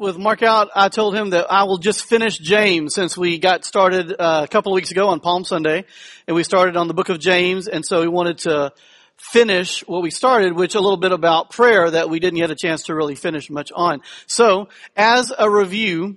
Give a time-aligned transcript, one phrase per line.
[0.00, 3.66] with Mark out, I told him that I will just finish James since we got
[3.66, 5.84] started uh, a couple of weeks ago on Palm Sunday,
[6.26, 8.72] and we started on the book of James, and so we wanted to
[9.18, 12.54] finish what we started, which a little bit about prayer that we didn't get a
[12.54, 14.00] chance to really finish much on.
[14.26, 16.16] So, as a review,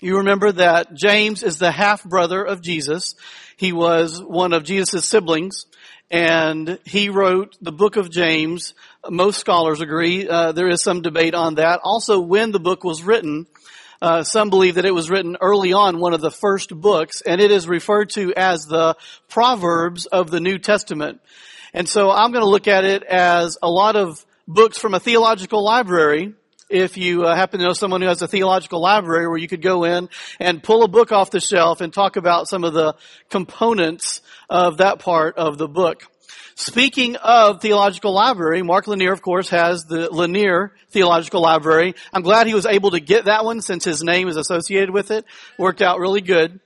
[0.00, 3.16] you remember that James is the half brother of Jesus.
[3.56, 5.66] He was one of Jesus' siblings,
[6.12, 8.74] and he wrote the book of James.
[9.08, 10.28] Most scholars agree.
[10.28, 11.80] Uh, there is some debate on that.
[11.82, 13.46] Also, when the book was written,
[14.02, 17.40] uh, some believe that it was written early on, one of the first books, and
[17.40, 18.96] it is referred to as the
[19.28, 21.20] Proverbs of the New Testament.
[21.72, 25.00] And so I'm going to look at it as a lot of books from a
[25.00, 26.34] theological library.
[26.68, 29.62] If you uh, happen to know someone who has a theological library where you could
[29.62, 32.94] go in and pull a book off the shelf and talk about some of the
[33.28, 36.06] components of that part of the book.
[36.60, 41.94] Speaking of theological library, Mark Lanier, of course, has the Lanier Theological Library.
[42.12, 45.10] I'm glad he was able to get that one since his name is associated with
[45.10, 45.24] it.
[45.56, 46.60] Worked out really good.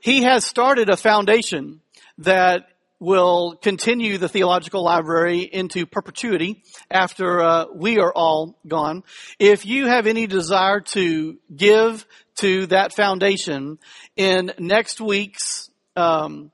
[0.00, 1.82] He has started a foundation
[2.18, 2.68] that
[3.00, 9.04] will continue the theological library into perpetuity after uh, we are all gone.
[9.38, 13.78] If you have any desire to give to that foundation
[14.16, 16.50] in next week's um,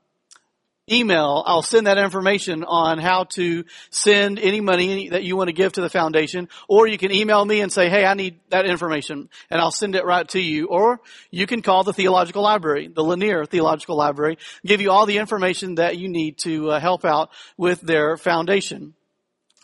[0.91, 5.53] email, I'll send that information on how to send any money that you want to
[5.53, 8.65] give to the foundation, or you can email me and say, hey, I need that
[8.65, 10.67] information, and I'll send it right to you.
[10.67, 11.01] Or
[11.31, 15.75] you can call the Theological Library, the Lanier Theological Library, give you all the information
[15.75, 18.93] that you need to uh, help out with their foundation.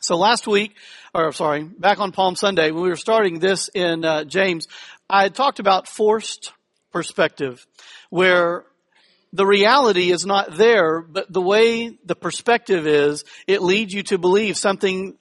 [0.02, 0.76] So last week,
[1.16, 4.68] or sorry, back on Palm Sunday, when we were starting this in uh, James,
[5.10, 6.54] I had talked about forced
[6.92, 7.66] perspective,
[8.10, 8.66] where
[9.36, 14.18] the reality is not there, but the way the perspective is, it leads you to
[14.18, 15.18] believe something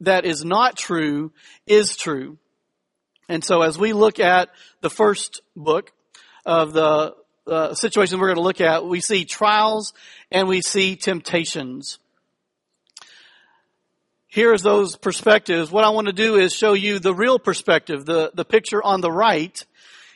[0.00, 1.32] that is not true
[1.66, 2.38] is true.
[3.28, 4.50] And so as we look at
[4.82, 5.90] the first book
[6.46, 9.94] of the uh, situation we're going to look at, we see trials
[10.30, 11.98] and we see temptations.
[14.28, 15.72] Here's those perspectives.
[15.72, 19.00] What I want to do is show you the real perspective, the, the picture on
[19.00, 19.64] the right,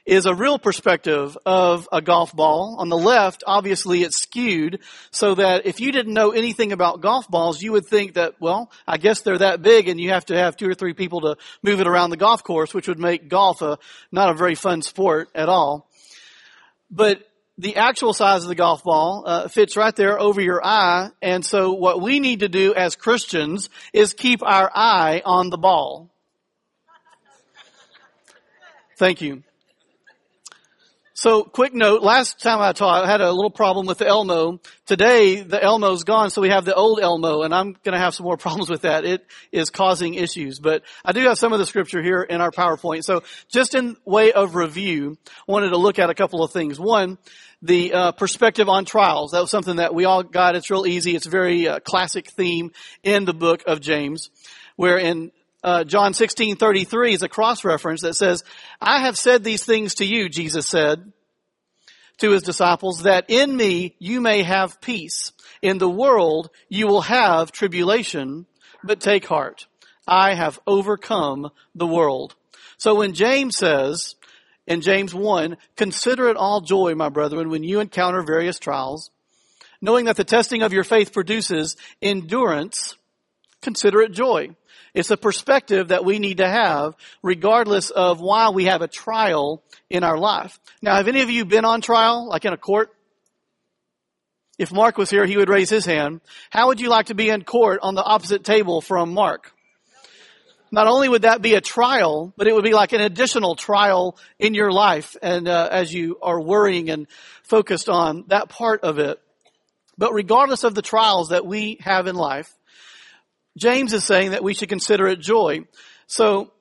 [0.09, 2.77] is a real perspective of a golf ball.
[2.79, 4.81] On the left, obviously it's skewed
[5.11, 8.71] so that if you didn't know anything about golf balls, you would think that, well,
[8.87, 11.37] I guess they're that big and you have to have two or three people to
[11.63, 13.79] move it around the golf course, which would make golf a,
[14.11, 15.91] not a very fun sport at all.
[16.91, 17.23] But
[17.59, 21.11] the actual size of the golf ball uh, fits right there over your eye.
[21.21, 25.59] And so what we need to do as Christians is keep our eye on the
[25.59, 26.09] ball.
[28.97, 29.43] Thank you.
[31.19, 34.61] So, quick note, last time I taught, I had a little problem with the Elmo.
[34.87, 38.23] Today, the Elmo's gone, so we have the old Elmo, and I'm gonna have some
[38.23, 39.05] more problems with that.
[39.05, 40.61] It is causing issues.
[40.61, 43.03] But I do have some of the scripture here in our PowerPoint.
[43.03, 45.19] So, just in way of review,
[45.49, 46.79] wanted to look at a couple of things.
[46.79, 47.19] One,
[47.63, 49.33] the uh, perspective on trials.
[49.33, 50.55] That was something that we all got.
[50.55, 51.17] It's real easy.
[51.17, 52.71] It's a very uh, classic theme
[53.03, 54.31] in the book of James,
[54.77, 55.33] where in
[55.63, 58.45] uh, John 16, 33 is a cross reference that says,
[58.81, 61.13] I have said these things to you, Jesus said
[62.19, 65.33] to his disciples, that in me you may have peace.
[65.63, 68.47] In the world you will have tribulation,
[68.85, 69.67] but take heart.
[70.07, 72.35] I have overcome the world.
[72.77, 74.15] So when James says,
[74.67, 79.11] in James 1, consider it all joy, my brethren, when you encounter various trials,
[79.81, 82.97] knowing that the testing of your faith produces endurance,
[83.63, 84.51] consider it joy.
[84.95, 89.63] It's a perspective that we need to have regardless of why we have a trial
[89.91, 90.59] in our life.
[90.83, 92.91] Now, have any of you been on trial, like in a court?
[94.59, 96.21] If Mark was here, he would raise his hand.
[96.51, 99.53] How would you like to be in court on the opposite table from Mark?
[100.71, 104.19] Not only would that be a trial, but it would be like an additional trial
[104.39, 107.07] in your life and uh, as you are worrying and
[107.43, 109.19] focused on that part of it.
[109.97, 112.53] But regardless of the trials that we have in life,
[113.59, 115.67] James is saying that we should consider it joy.
[116.07, 116.53] So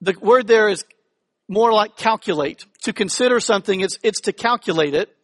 [0.00, 0.84] the word there is
[1.48, 2.64] more like calculate.
[2.82, 5.14] To consider something, it's, it's to calculate it.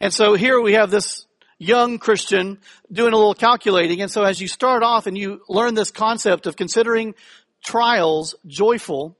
[0.00, 1.26] And so here we have this
[1.58, 2.58] young Christian
[2.90, 4.00] doing a little calculating.
[4.00, 7.14] And so as you start off and you learn this concept of considering
[7.62, 9.16] trials joyful,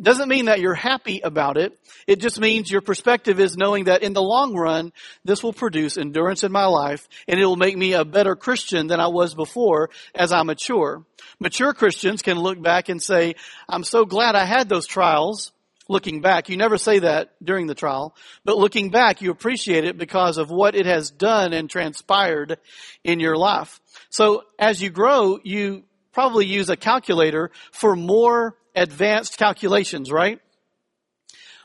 [0.00, 1.78] doesn't mean that you're happy about it.
[2.06, 4.92] It just means your perspective is knowing that in the long run,
[5.24, 8.88] this will produce endurance in my life and it will make me a better Christian
[8.88, 11.04] than I was before as I mature.
[11.38, 13.36] Mature Christians can look back and say,
[13.68, 15.52] I'm so glad I had those trials.
[15.86, 19.98] Looking back, you never say that during the trial, but looking back, you appreciate it
[19.98, 22.58] because of what it has done and transpired
[23.04, 23.82] in your life.
[24.08, 30.40] So as you grow, you probably use a calculator for more advanced calculations, right?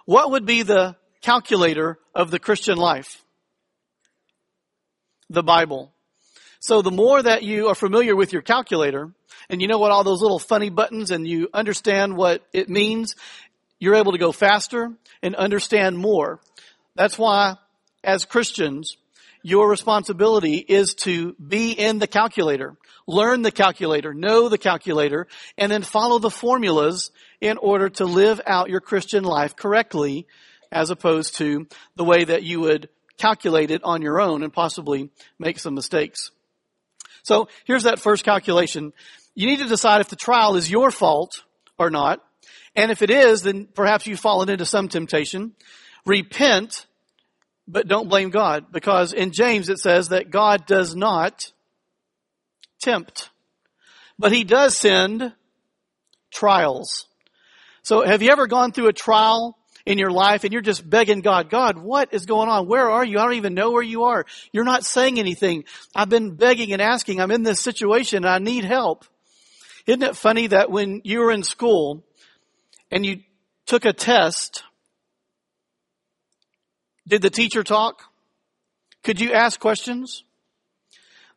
[0.06, 3.24] What would be the calculator of the Christian life?
[5.30, 5.94] The Bible.
[6.60, 9.12] So the more that you are familiar with your calculator,
[9.50, 13.16] and you know what all those little funny buttons and you understand what it means,
[13.80, 14.92] you're able to go faster
[15.24, 16.40] and understand more.
[16.96, 17.56] That's why
[18.04, 18.98] as Christians,
[19.42, 22.76] your responsibility is to be in the calculator,
[23.08, 25.28] learn the calculator, know the calculator,
[25.58, 30.28] and then follow the formulas in order to live out your Christian life correctly
[30.72, 35.10] as opposed to the way that you would calculate it on your own and possibly
[35.38, 36.32] make some mistakes.
[37.24, 38.94] So here's that first calculation.
[39.36, 41.44] You need to decide if the trial is your fault
[41.78, 42.24] or not.
[42.76, 45.54] And if it is, then perhaps you've fallen into some temptation.
[46.06, 46.86] Repent
[47.72, 51.52] but don't blame God because in James it says that God does not
[52.82, 53.30] tempt,
[54.18, 55.34] but he does send
[56.32, 57.06] trials.
[57.84, 61.22] So have you ever gone through a trial in your life and you're just begging
[61.22, 62.68] God, God, what is going on?
[62.68, 63.20] Where are you?
[63.20, 64.26] I don't even know where you are.
[64.52, 65.64] You're not saying anything.
[65.96, 67.22] I've been begging and asking.
[67.22, 69.06] I'm in this situation and I need help.
[69.86, 72.04] Isn't it funny that when you were in school
[72.92, 73.22] and you
[73.66, 74.64] took a test
[77.10, 78.04] did the teacher talk?
[79.04, 80.24] Could you ask questions?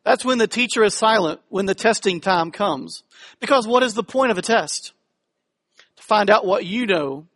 [0.03, 3.03] That's when the teacher is silent, when the testing time comes.
[3.39, 4.93] Because what is the point of a test?
[5.97, 7.27] To find out what you know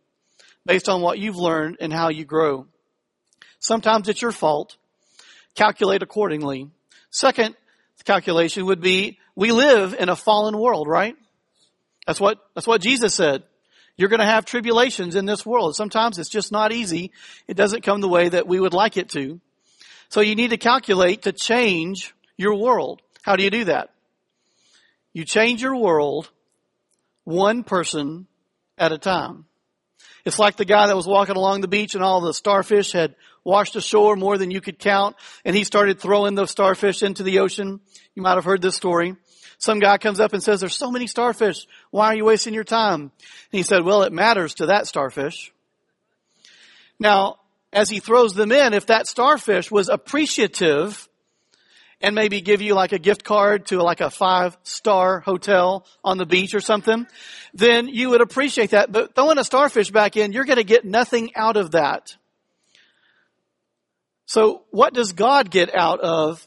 [0.64, 2.66] based on what you've learned and how you grow.
[3.58, 4.76] Sometimes it's your fault.
[5.54, 6.70] Calculate accordingly.
[7.10, 7.56] Second
[8.04, 11.16] calculation would be, we live in a fallen world, right?
[12.06, 13.42] That's what, that's what Jesus said.
[13.98, 15.74] You're going to have tribulations in this world.
[15.74, 17.10] Sometimes it's just not easy.
[17.48, 19.40] It doesn't come the way that we would like it to.
[20.08, 23.02] So you need to calculate to change your world.
[23.22, 23.90] How do you do that?
[25.12, 26.30] You change your world
[27.24, 28.28] one person
[28.78, 29.46] at a time.
[30.24, 33.16] It's like the guy that was walking along the beach and all the starfish had
[33.44, 37.40] washed ashore more than you could count and he started throwing those starfish into the
[37.40, 37.80] ocean.
[38.14, 39.16] You might have heard this story.
[39.58, 41.66] Some guy comes up and says, there's so many starfish.
[41.90, 43.00] Why are you wasting your time?
[43.02, 43.12] And
[43.50, 45.52] he said, well, it matters to that starfish.
[46.98, 47.40] Now,
[47.72, 51.08] as he throws them in, if that starfish was appreciative
[52.00, 56.18] and maybe give you like a gift card to like a five star hotel on
[56.18, 57.06] the beach or something,
[57.52, 58.92] then you would appreciate that.
[58.92, 62.16] But throwing a starfish back in, you're going to get nothing out of that.
[64.26, 66.46] So what does God get out of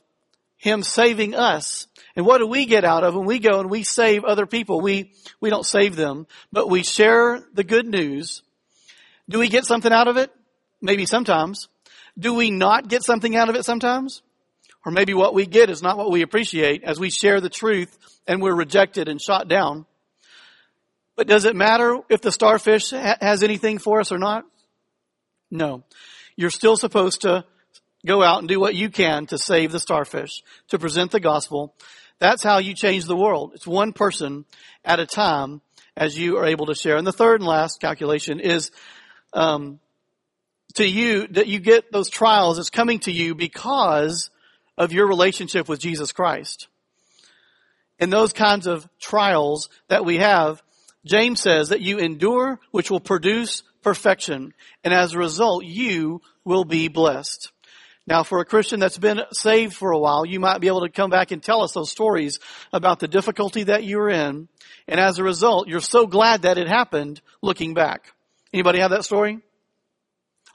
[0.56, 1.88] him saving us?
[2.16, 4.82] And what do we get out of when we go and we save other people?
[4.82, 8.44] We, we don't save them, but we share the good news.
[9.30, 10.32] Do we get something out of it?
[10.82, 11.68] Maybe sometimes.
[12.20, 14.22] Do we not get something out of it sometimes?
[14.86, 17.98] Or maybe what we get is not what we appreciate as we share the truth
[18.28, 19.86] and we're rejected and shot down.
[21.16, 24.44] But does it matter if the starfish has anything for us or not?
[25.52, 25.84] No.
[26.36, 27.46] You're still supposed to
[28.06, 31.76] go out and do what you can to save the starfish, to present the gospel,
[32.20, 33.54] that's how you change the world.
[33.56, 34.46] It's one person
[34.86, 35.62] at a time
[35.98, 36.98] as you are able to share.
[36.98, 38.72] And the third and last calculation is
[39.34, 39.80] um,
[40.76, 42.60] to you that you get those trials.
[42.60, 44.30] It's coming to you because
[44.78, 46.68] of your relationship with Jesus Christ.
[48.00, 50.64] And those kinds of trials that we have,
[51.06, 54.54] James says that you endure, which will produce perfection.
[54.84, 57.52] And as a result, you will be blessed.
[58.08, 60.90] Now, for a Christian that's been saved for a while, you might be able to
[60.90, 62.40] come back and tell us those stories
[62.74, 64.48] about the difficulty that you were in.
[64.88, 68.12] And as a result, you're so glad that it happened looking back.
[68.52, 69.40] Anybody have that story?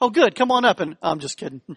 [0.01, 0.35] Oh, good.
[0.35, 1.61] Come on up and oh, I'm just kidding.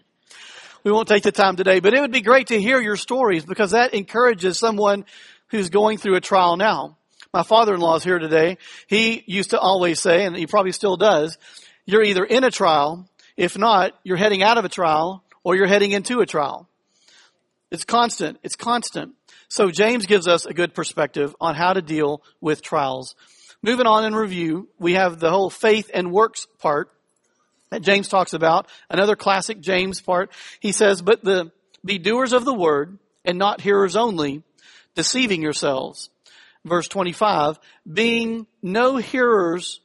[0.83, 3.45] We won't take the time today, but it would be great to hear your stories
[3.45, 5.05] because that encourages someone
[5.49, 6.97] who's going through a trial now.
[7.31, 8.57] My father-in-law is here today.
[8.87, 11.37] He used to always say, and he probably still does,
[11.85, 15.67] you're either in a trial, if not, you're heading out of a trial, or you're
[15.67, 16.67] heading into a trial.
[17.71, 18.37] It's constant.
[18.43, 19.13] It's constant.
[19.47, 23.15] So James gives us a good perspective on how to deal with trials.
[23.63, 26.89] Moving on in review, we have the whole faith and works part
[27.69, 28.67] that James talks about.
[28.89, 30.31] Another classic James part.
[30.59, 31.51] He says, but the,
[31.83, 34.43] be doers of the word and not hearers only,
[34.95, 36.09] deceiving yourselves.
[36.65, 37.59] Verse 25,
[37.91, 39.79] being no hearers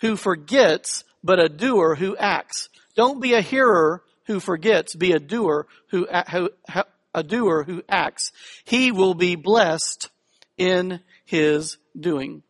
[0.00, 2.68] who forgets, but a doer who acts.
[2.96, 8.32] Don't be a hearer who forgets, be a doer who, a doer who acts.
[8.64, 10.10] He will be blessed
[10.56, 12.42] in his doing.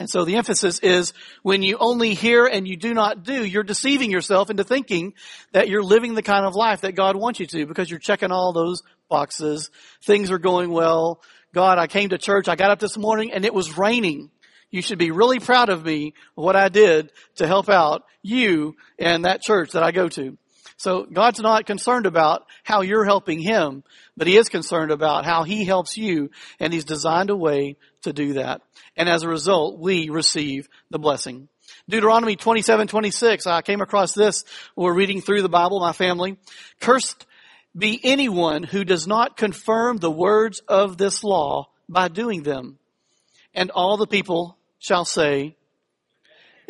[0.00, 3.62] And so the emphasis is when you only hear and you do not do, you're
[3.62, 5.14] deceiving yourself into thinking
[5.52, 8.32] that you're living the kind of life that God wants you to because you're checking
[8.32, 9.70] all those boxes.
[10.02, 11.22] Things are going well.
[11.54, 12.48] God, I came to church.
[12.48, 14.30] I got up this morning and it was raining.
[14.70, 19.24] You should be really proud of me, what I did to help out you and
[19.24, 20.36] that church that I go to.
[20.76, 23.84] So God's not concerned about how you're helping Him,
[24.16, 28.12] but He is concerned about how He helps you, and He's designed a way to
[28.12, 28.62] do that.
[28.96, 31.48] And as a result, we receive the blessing.
[31.88, 34.44] Deuteronomy 27, 26, I came across this.
[34.76, 36.38] We're reading through the Bible, my family.
[36.80, 37.26] Cursed
[37.76, 42.78] be anyone who does not confirm the words of this law by doing them.
[43.52, 45.56] And all the people shall say,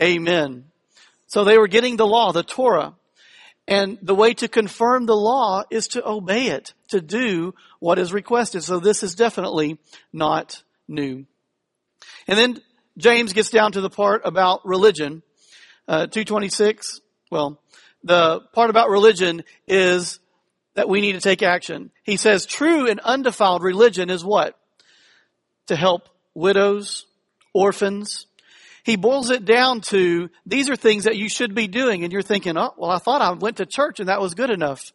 [0.02, 0.64] Amen.
[1.26, 2.94] So they were getting the law, the Torah.
[3.66, 8.12] And the way to confirm the law is to obey it, to do what is
[8.12, 8.62] requested.
[8.62, 9.78] So this is definitely
[10.12, 11.24] not new.
[12.26, 12.60] And then
[12.98, 15.22] James gets down to the part about religion.
[15.88, 17.60] Uh, 226, well,
[18.02, 20.20] the part about religion is
[20.74, 21.90] that we need to take action.
[22.02, 24.58] He says true and undefiled religion is what?
[25.68, 27.06] To help widows,
[27.54, 28.26] orphans.
[28.84, 32.22] He boils it down to these are things that you should be doing and you're
[32.22, 34.92] thinking, oh, well, I thought I went to church and that was good enough.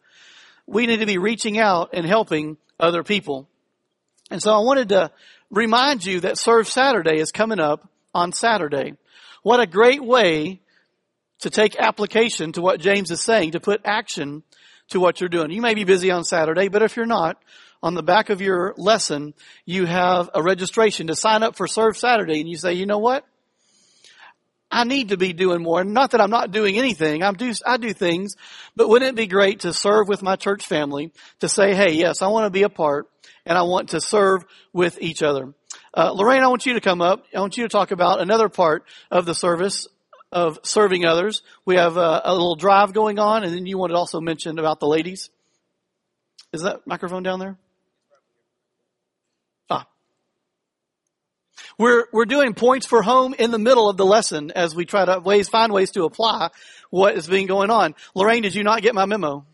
[0.68, 3.50] We need to be reaching out and helping other people.
[4.30, 5.12] And so I wanted to
[5.50, 8.94] remind you that Serve Saturday is coming up on Saturday.
[9.42, 10.62] What a great way
[11.40, 14.44] to take application to what James is saying, to put action
[14.90, 15.50] to what you're doing.
[15.50, 17.42] You may be busy on Saturday, but if you're not,
[17.82, 19.34] on the back of your lesson,
[19.66, 22.98] you have a registration to sign up for Serve Saturday and you say, you know
[23.00, 23.26] what?
[24.72, 25.84] I need to be doing more.
[25.84, 27.24] Not that I'm not doing anything.
[27.24, 28.36] I do, I do things,
[28.76, 32.22] but wouldn't it be great to serve with my church family to say, hey, yes,
[32.22, 33.08] I want to be a part
[33.46, 35.54] and I want to serve with each other.
[35.94, 37.26] Uh, Lorraine, I want you to come up.
[37.36, 39.88] I want you to talk about another part of the service
[40.32, 41.42] of serving others.
[41.66, 44.60] We have a, a little drive going on, and then you wanted to also mention
[44.60, 45.32] about the ladies.
[46.54, 47.58] Is that microphone down there?
[51.78, 55.06] We're, we're doing points for home in the middle of the lesson as we try
[55.06, 56.50] to ways, find ways to apply
[56.90, 57.96] what is being going on.
[58.16, 59.46] Lorraine, did you not get my memo?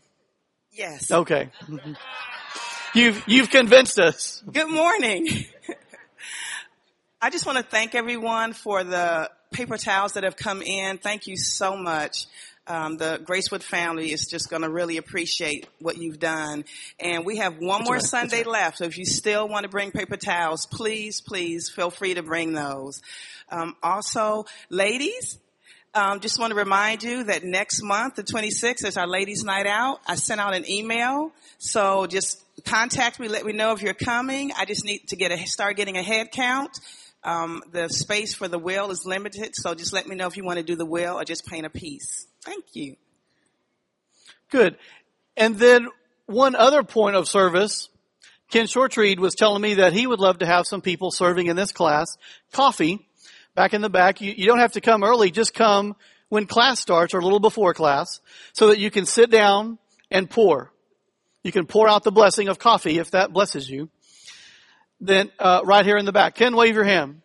[0.72, 1.10] Yes.
[1.10, 1.50] Okay.
[2.94, 4.42] you've, you've convinced us.
[4.50, 5.28] Good morning.
[7.20, 10.98] I just want to thank everyone for the paper towels that have come in.
[10.98, 12.26] Thank you so much.
[12.68, 16.64] Um, the Gracewood family is just going to really appreciate what you've done.
[16.98, 18.02] And we have one That's more right.
[18.02, 18.46] Sunday right.
[18.46, 18.78] left.
[18.78, 22.52] So if you still want to bring paper towels, please, please feel free to bring
[22.52, 23.02] those.
[23.50, 25.38] Um, also, ladies,
[25.94, 29.66] um, just want to remind you that next month, the 26th, is our ladies' night
[29.66, 30.00] out.
[30.06, 33.28] I sent out an email, so just contact me.
[33.28, 34.50] Let me know if you're coming.
[34.58, 36.78] I just need to get a start getting a head count.
[37.24, 40.44] Um, the space for the will is limited, so just let me know if you
[40.44, 42.26] want to do the will or just paint a piece.
[42.46, 42.96] Thank you.
[44.50, 44.78] Good.
[45.36, 45.88] And then
[46.24, 47.90] one other point of service,
[48.50, 51.56] Ken Shortreed was telling me that he would love to have some people serving in
[51.56, 52.16] this class.
[52.52, 53.06] Coffee,
[53.54, 54.22] back in the back.
[54.22, 55.94] You, you don't have to come early, just come
[56.30, 58.20] when class starts or a little before class
[58.54, 59.78] so that you can sit down
[60.10, 60.72] and pour.
[61.42, 63.90] You can pour out the blessing of coffee if that blesses you
[65.00, 66.34] then uh, right here in the back.
[66.34, 67.22] Ken, wave your hand.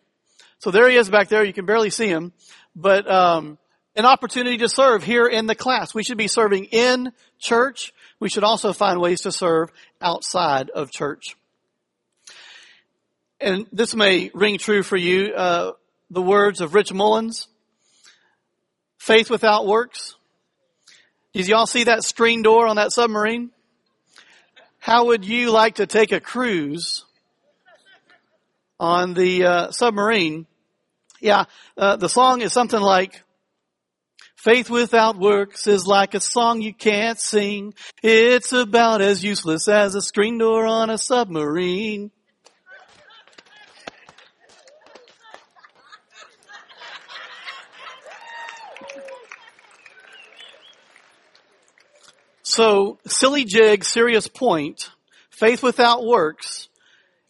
[0.58, 1.44] So there he is back there.
[1.44, 2.32] You can barely see him,
[2.76, 3.58] but um,
[3.94, 5.94] an opportunity to serve here in the class.
[5.94, 7.92] We should be serving in church.
[8.20, 9.70] We should also find ways to serve
[10.00, 11.36] outside of church.
[13.40, 15.34] And this may ring true for you.
[15.34, 15.72] Uh,
[16.10, 17.48] the words of Rich Mullins:
[18.98, 20.14] "Faith without works."
[21.34, 23.50] Did y'all see that screen door on that submarine?
[24.78, 27.04] How would you like to take a cruise
[28.82, 30.44] on the uh, submarine.
[31.20, 31.44] Yeah,
[31.78, 33.22] uh, the song is something like,
[34.42, 37.72] Faith without works is like a song you can't sing.
[38.02, 42.10] It's about as useless as a screen door on a submarine.
[52.42, 54.90] So, silly jig, serious point.
[55.30, 56.68] Faith without works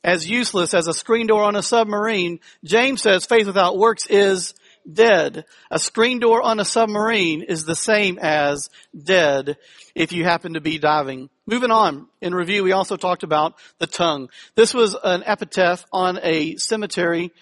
[0.02, 4.54] as useless as a screen door on a submarine, James says faith without works is
[4.90, 5.44] dead.
[5.70, 9.56] A screen door on a submarine is the same as dead
[9.94, 11.30] if you happen to be diving.
[11.46, 14.28] Moving on, in review, we also talked about the tongue.
[14.54, 17.32] This was an epitaph on a cemetery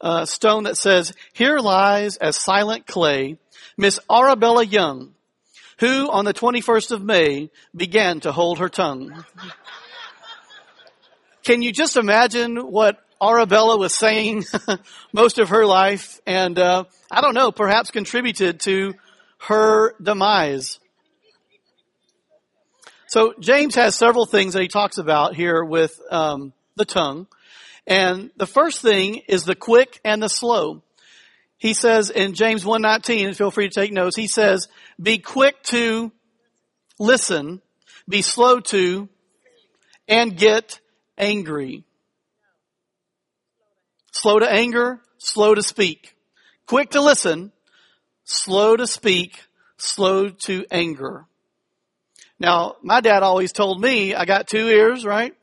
[0.00, 3.38] uh, stone that says, Here lies as silent clay
[3.76, 5.14] Miss Arabella Young,
[5.78, 9.24] who on the 21st of May began to hold her tongue.
[11.44, 14.44] Can you just imagine what Arabella was saying
[15.12, 18.94] most of her life and, uh, I don't know, perhaps contributed to
[19.40, 20.78] her demise?
[23.08, 27.26] So James has several things that he talks about here with um, the tongue.
[27.86, 30.82] And the first thing is the quick and the slow.
[31.56, 34.68] he says in James 1:19, and feel free to take notes, he says,
[35.00, 36.12] be quick to
[36.98, 37.62] listen,
[38.08, 39.08] be slow to,
[40.06, 40.80] and get
[41.16, 41.84] angry.
[44.18, 46.16] Slow to anger, slow to speak.
[46.66, 47.52] Quick to listen,
[48.24, 49.44] slow to speak,
[49.76, 51.26] slow to anger.
[52.40, 55.34] Now, my dad always told me I got two ears, right?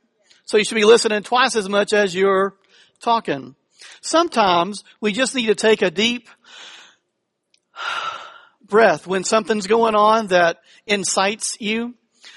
[0.44, 2.58] So you should be listening twice as much as you're
[3.00, 3.56] talking.
[4.02, 6.28] Sometimes we just need to take a deep
[8.62, 11.94] breath when something's going on that incites you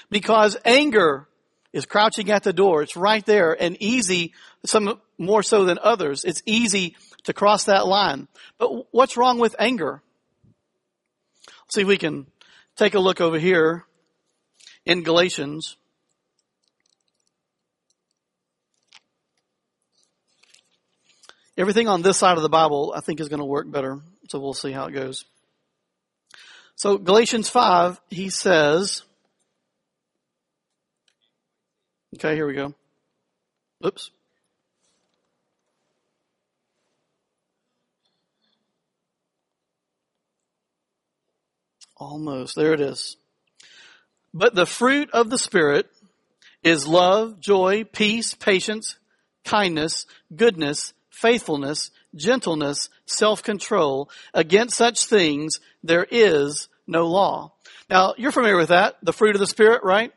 [0.09, 1.27] because anger
[1.73, 2.81] is crouching at the door.
[2.81, 4.31] It's right there and easy,
[4.65, 6.23] some more so than others.
[6.23, 6.95] It's easy
[7.25, 8.27] to cross that line.
[8.57, 10.01] But what's wrong with anger?
[11.45, 12.25] Let's see if we can
[12.75, 13.85] take a look over here
[14.85, 15.75] in Galatians.
[21.57, 23.99] Everything on this side of the Bible, I think, is going to work better.
[24.29, 25.25] So we'll see how it goes.
[26.75, 29.03] So Galatians 5, he says,
[32.15, 32.73] okay, here we go.
[33.85, 34.09] Oops.
[41.99, 42.55] Almost.
[42.55, 43.17] There it is.
[44.33, 45.89] But the fruit of the Spirit
[46.63, 48.97] is love, joy, peace, patience,
[49.43, 54.09] kindness, goodness, faithfulness, gentleness, self-control.
[54.33, 57.53] Against such things there is no law.
[57.89, 60.13] Now, you're familiar with that, the fruit of the Spirit, right?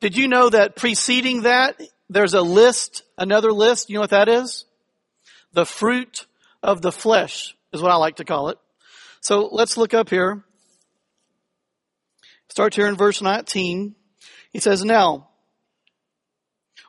[0.00, 4.28] Did you know that preceding that, there's a list, another list, you know what that
[4.28, 4.64] is?
[5.52, 6.26] The fruit
[6.62, 8.58] of the flesh is what I like to call it.
[9.20, 10.44] So let's look up here.
[12.52, 13.94] Start here in verse 19.
[14.52, 15.30] He says, Now,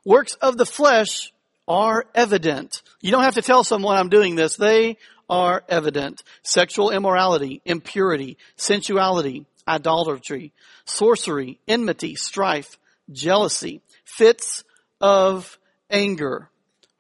[0.04, 1.32] works of the flesh
[1.70, 2.82] are evident.
[3.00, 4.58] You don't have to tell someone I'm doing this.
[4.58, 4.98] They
[5.30, 6.22] are evident.
[6.42, 10.52] Sexual immorality, impurity, sensuality, idolatry,
[10.84, 12.78] sorcery, enmity, strife,
[13.10, 14.66] jealousy, fits
[15.00, 15.58] of
[15.90, 16.50] anger,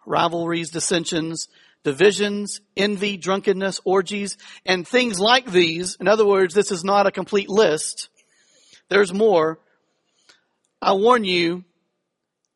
[0.06, 1.50] rivalries, dissensions,
[1.84, 5.98] divisions, envy, drunkenness, orgies, and things like these.
[6.00, 8.08] In other words, this is not a complete list.
[8.94, 9.58] There's more.
[10.80, 11.64] I warn you,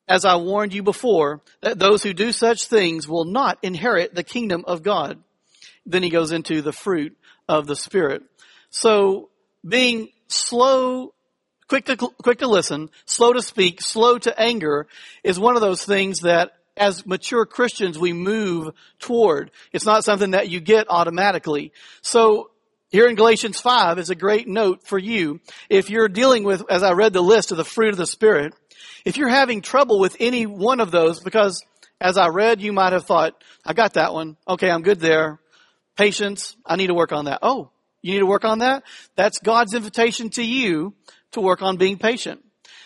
[0.08, 4.22] as I warned you before, that those who do such things will not inherit the
[4.22, 5.18] kingdom of God.
[5.88, 7.18] Then he goes into the fruit
[7.50, 8.22] of the Spirit.
[8.70, 9.30] So
[9.68, 11.16] being slow,
[11.68, 14.86] quick to, quick to listen, slow to speak, slow to anger
[15.24, 19.50] is one of those things that as mature Christians we move toward.
[19.74, 21.74] It's not something that you get automatically.
[22.04, 22.52] So
[22.90, 25.42] here in Galatians 5 is a great note for you.
[25.70, 28.54] If you're dealing with, as I read the list of the fruit of the Spirit,
[29.04, 31.64] if you're having trouble with any one of those, because
[32.00, 34.38] as I read, you might have thought, I got that one.
[34.48, 35.40] Okay, I'm good there.
[35.98, 37.40] Patience, I need to work on that.
[37.42, 37.72] Oh,
[38.02, 38.84] you need to work on that?
[39.16, 40.94] That's God's invitation to you
[41.32, 42.44] to work on being patient.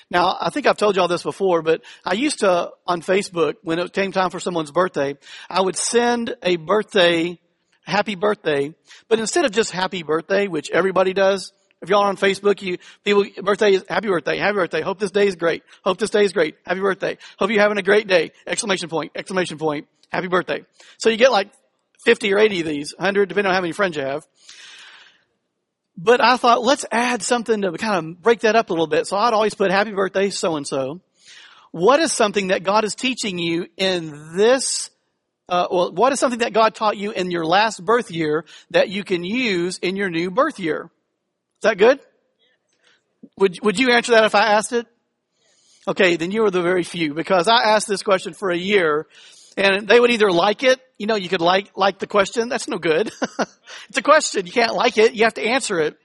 [0.10, 3.56] Now, I think I've told you all this before, but I used to, on Facebook,
[3.64, 5.18] when it came time for someone's birthday,
[5.50, 7.40] I would send a birthday
[7.92, 8.74] happy birthday.
[9.08, 12.78] But instead of just happy birthday, which everybody does, if y'all are on Facebook, you,
[13.04, 14.82] people, birthday is happy birthday, happy birthday.
[14.82, 15.64] Hope this day is great.
[15.84, 16.56] Hope this day is great.
[16.66, 17.18] Happy birthday.
[17.38, 18.32] Hope you're having a great day.
[18.46, 20.64] Exclamation point, exclamation point, happy birthday.
[20.98, 21.52] So you get like
[22.06, 24.26] 50 or 80 of these, 100, depending on how many friends you have.
[25.98, 29.08] But I thought, let's add something to kind of break that up a little bit.
[29.08, 31.02] So I'd always put happy birthday so and so.
[31.72, 34.90] What is something that God is teaching you in this
[35.52, 38.88] uh, well, what is something that God taught you in your last birth year that
[38.88, 40.90] you can use in your new birth year?
[41.58, 42.00] Is that good?
[43.38, 44.88] Would, would you answer that if I asked it?
[45.86, 49.08] Okay, then you are the very few because I asked this question for a year
[49.58, 52.48] and they would either like it, you know, you could like, like the question.
[52.48, 53.12] That's no good.
[53.90, 54.46] it's a question.
[54.46, 55.16] You can't like it.
[55.16, 55.98] You have to answer it.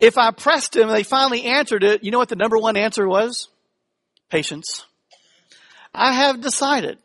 [0.00, 2.78] If I pressed them and they finally answered it, you know what the number one
[2.78, 3.48] answer was?
[4.30, 4.86] Patience.
[5.94, 6.98] I have decided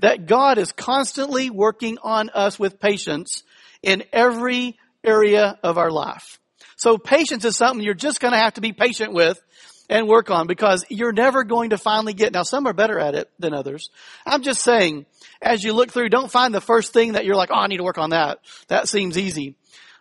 [0.00, 3.42] that God is constantly working on us with patience
[3.82, 6.38] in every area of our life.
[6.76, 9.40] So patience is something you're just going to have to be patient with
[9.88, 13.14] and work on because you're never going to finally get, now some are better at
[13.14, 13.90] it than others.
[14.24, 15.04] I'm just saying,
[15.42, 17.78] as you look through, don't find the first thing that you're like, oh, I need
[17.78, 18.38] to work on that.
[18.68, 19.56] That seems easy.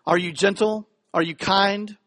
[0.05, 0.87] Are you gentle?
[1.13, 1.97] Are you kind?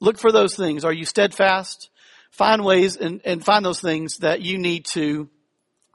[0.00, 0.84] Look for those things.
[0.84, 1.88] Are you steadfast?
[2.30, 5.30] Find ways and, and find those things that you need to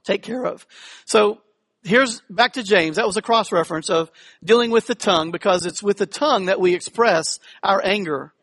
[0.03, 0.65] take care of.
[1.05, 1.41] So
[1.83, 2.95] here's back to James.
[2.95, 4.11] That was a cross reference of
[4.43, 8.33] dealing with the tongue because it's with the tongue that we express our anger.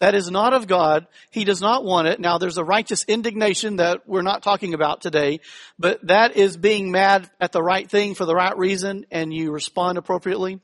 [0.00, 1.08] That is not of God.
[1.30, 2.20] He does not want it.
[2.20, 5.40] Now there's a righteous indignation that we're not talking about today,
[5.78, 9.50] but that is being mad at the right thing for the right reason and you
[9.50, 10.60] respond appropriately.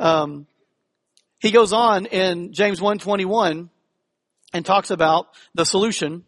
[0.00, 0.46] Um,
[1.38, 3.70] he goes on in James 121
[4.52, 6.24] and talks about the solution.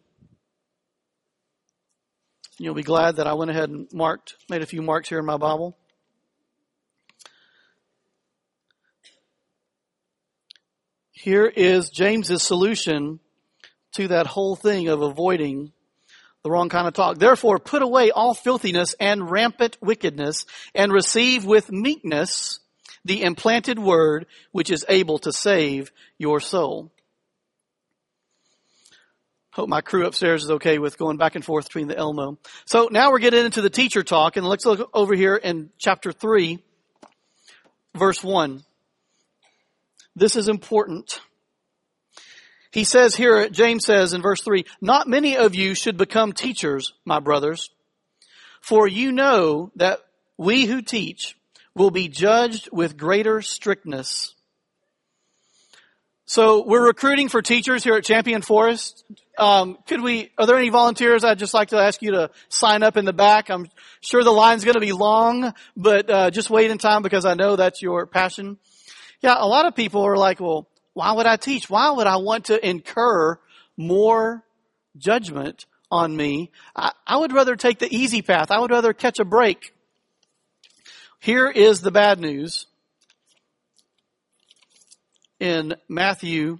[2.61, 5.25] You'll be glad that I went ahead and marked, made a few marks here in
[5.25, 5.77] my Bible.
[11.13, 13.21] Here is James's solution
[13.93, 15.71] to that whole thing of avoiding
[16.43, 17.17] the wrong kind of talk.
[17.17, 20.45] Therefore, put away all filthiness and rampant wickedness
[20.75, 22.59] and receive with meekness
[23.05, 26.91] the implanted word which is able to save your soul.
[29.59, 32.37] Hope my crew upstairs is okay with going back and forth between the Elmo.
[32.63, 36.13] So now we're getting into the teacher talk and let's look over here in chapter
[36.13, 36.59] 3,
[37.93, 38.63] verse 1.
[40.15, 41.19] This is important.
[42.71, 46.93] He says here, James says in verse 3, Not many of you should become teachers,
[47.03, 47.69] my brothers,
[48.61, 49.99] for you know that
[50.37, 51.35] we who teach
[51.75, 54.35] will be judged with greater strictness.
[56.29, 59.03] So we're recruiting for teachers here at Champion Forest.
[59.39, 60.29] Um, could we?
[60.37, 61.23] Are there any volunteers?
[61.23, 63.49] I'd just like to ask you to sign up in the back.
[63.49, 63.67] I'm
[63.99, 67.33] sure the line's going to be long, but uh, just wait in time because I
[67.33, 68.59] know that's your passion.
[69.21, 71.67] Yeah, a lot of people are like, well, why would I teach?
[71.67, 73.39] Why would I want to incur
[73.75, 74.43] more
[74.99, 76.51] judgment on me?
[76.75, 78.51] I, I would rather take the easy path.
[78.51, 79.73] I would rather catch a break.
[81.19, 82.67] Here is the bad news
[85.39, 86.57] in Matthew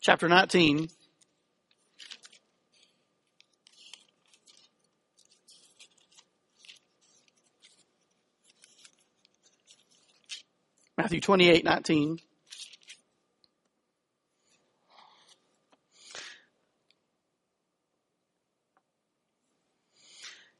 [0.00, 0.88] chapter 19.
[10.96, 12.12] Matthew 28, 19.
[12.12, 12.20] It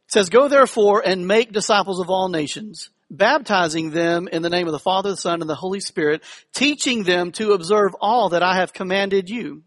[0.09, 4.73] says, Go therefore and make disciples of all nations, baptizing them in the name of
[4.73, 6.23] the Father, the Son, and the Holy Spirit,
[6.55, 9.63] teaching them to observe all that I have commanded you.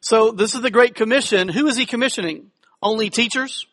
[0.00, 1.48] So this is the Great Commission.
[1.48, 2.50] Who is he commissioning?
[2.82, 3.66] Only teachers?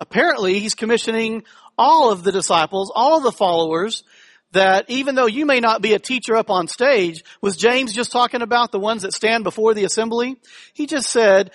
[0.00, 1.44] Apparently he's commissioning
[1.78, 4.04] all of the disciples, all of the followers,
[4.52, 8.12] that even though you may not be a teacher up on stage, was James just
[8.12, 10.36] talking about the ones that stand before the assembly?
[10.72, 11.50] He just said,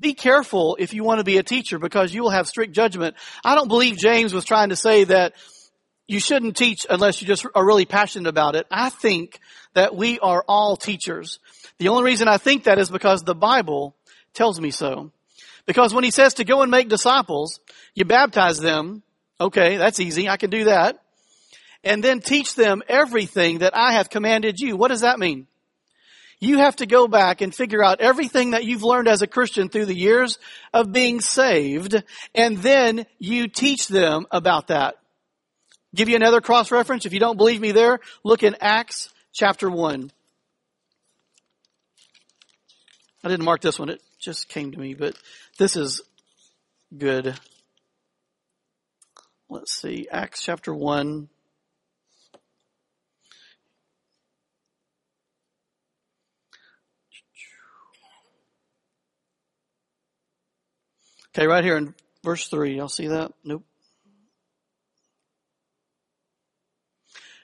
[0.00, 3.16] be careful if you want to be a teacher because you will have strict judgment.
[3.44, 5.34] I don't believe James was trying to say that
[6.08, 8.66] you shouldn't teach unless you just are really passionate about it.
[8.70, 9.38] I think
[9.74, 11.38] that we are all teachers.
[11.78, 13.94] The only reason I think that is because the Bible
[14.34, 15.12] tells me so.
[15.66, 17.60] Because when he says to go and make disciples,
[17.94, 19.02] you baptize them,
[19.40, 20.28] Okay, that's easy.
[20.28, 21.02] I can do that.
[21.82, 24.76] And then teach them everything that I have commanded you.
[24.76, 25.46] What does that mean?
[26.40, 29.68] You have to go back and figure out everything that you've learned as a Christian
[29.68, 30.38] through the years
[30.72, 32.02] of being saved,
[32.34, 34.96] and then you teach them about that.
[35.94, 37.04] Give you another cross reference.
[37.04, 40.10] If you don't believe me there, look in Acts chapter 1.
[43.22, 43.90] I didn't mark this one.
[43.90, 45.14] It just came to me, but
[45.58, 46.00] this is
[46.96, 47.38] good
[49.50, 51.28] let's see, Acts chapter 1.
[61.34, 63.32] Okay, right here in verse 3, y'all see that?
[63.44, 63.64] Nope.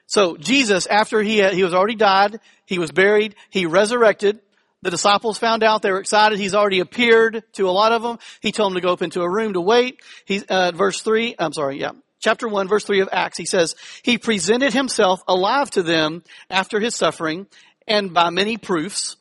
[0.07, 4.41] So Jesus, after he had, he was already died, he was buried, he resurrected,
[4.83, 5.83] the disciples found out.
[5.83, 6.39] They were excited.
[6.39, 8.19] He's already appeared to a lot of them.
[8.41, 10.01] He told them to go up into a room to wait.
[10.27, 11.93] He, uh, verse three, I'm sorry, yeah.
[12.21, 16.81] Chapter 1, verse 3 of Acts, he says, He presented himself alive to them after
[16.81, 17.47] his suffering
[17.87, 19.17] and by many proofs,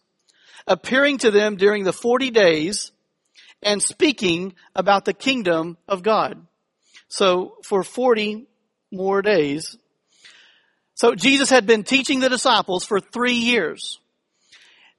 [0.65, 2.91] appearing to them during the 40 days
[3.61, 6.45] and speaking about the kingdom of God.
[7.07, 8.47] So for 40
[8.91, 9.77] more days.
[10.95, 13.99] So Jesus had been teaching the disciples for three years.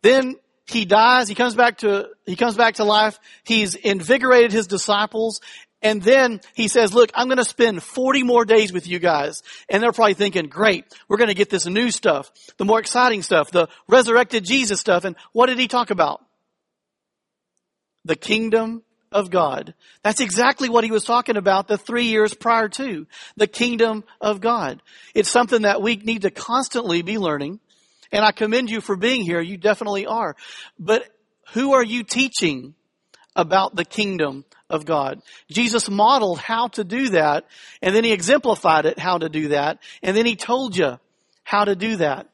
[0.02, 4.66] Then he dies, he comes back to, he comes back to life, he's invigorated his
[4.66, 5.40] disciples,
[5.82, 9.44] and then he says, look, I'm going to spend 40 more days with you guys.
[9.68, 13.22] And they're probably thinking, great, we're going to get this new stuff, the more exciting
[13.22, 15.04] stuff, the resurrected Jesus stuff.
[15.04, 16.25] And what did he talk about?
[18.06, 19.74] The kingdom of God.
[20.02, 24.40] That's exactly what he was talking about the three years prior to the kingdom of
[24.40, 24.80] God.
[25.14, 27.60] It's something that we need to constantly be learning.
[28.12, 29.40] And I commend you for being here.
[29.40, 30.36] You definitely are.
[30.78, 31.04] But
[31.52, 32.74] who are you teaching
[33.34, 35.20] about the kingdom of God?
[35.50, 37.44] Jesus modeled how to do that,
[37.82, 40.98] and then he exemplified it how to do that, and then he told you
[41.42, 42.28] how to do that.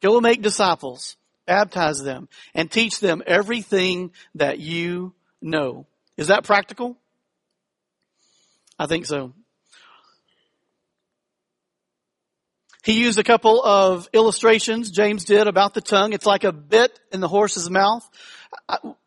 [0.00, 1.16] Go make disciples,
[1.50, 5.88] baptize them, and teach them everything that you know.
[6.16, 6.96] Is that practical?
[8.78, 9.32] I think so.
[12.84, 16.12] He used a couple of illustrations, James did, about the tongue.
[16.12, 18.08] It's like a bit in the horse's mouth.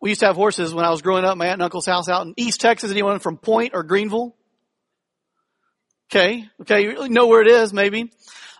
[0.02, 2.10] We used to have horses when I was growing up, my aunt and uncle's house
[2.10, 2.92] out in East Texas.
[2.92, 4.36] Anyone from Point or Greenville?
[6.12, 8.12] Okay, okay, you know where it is, maybe.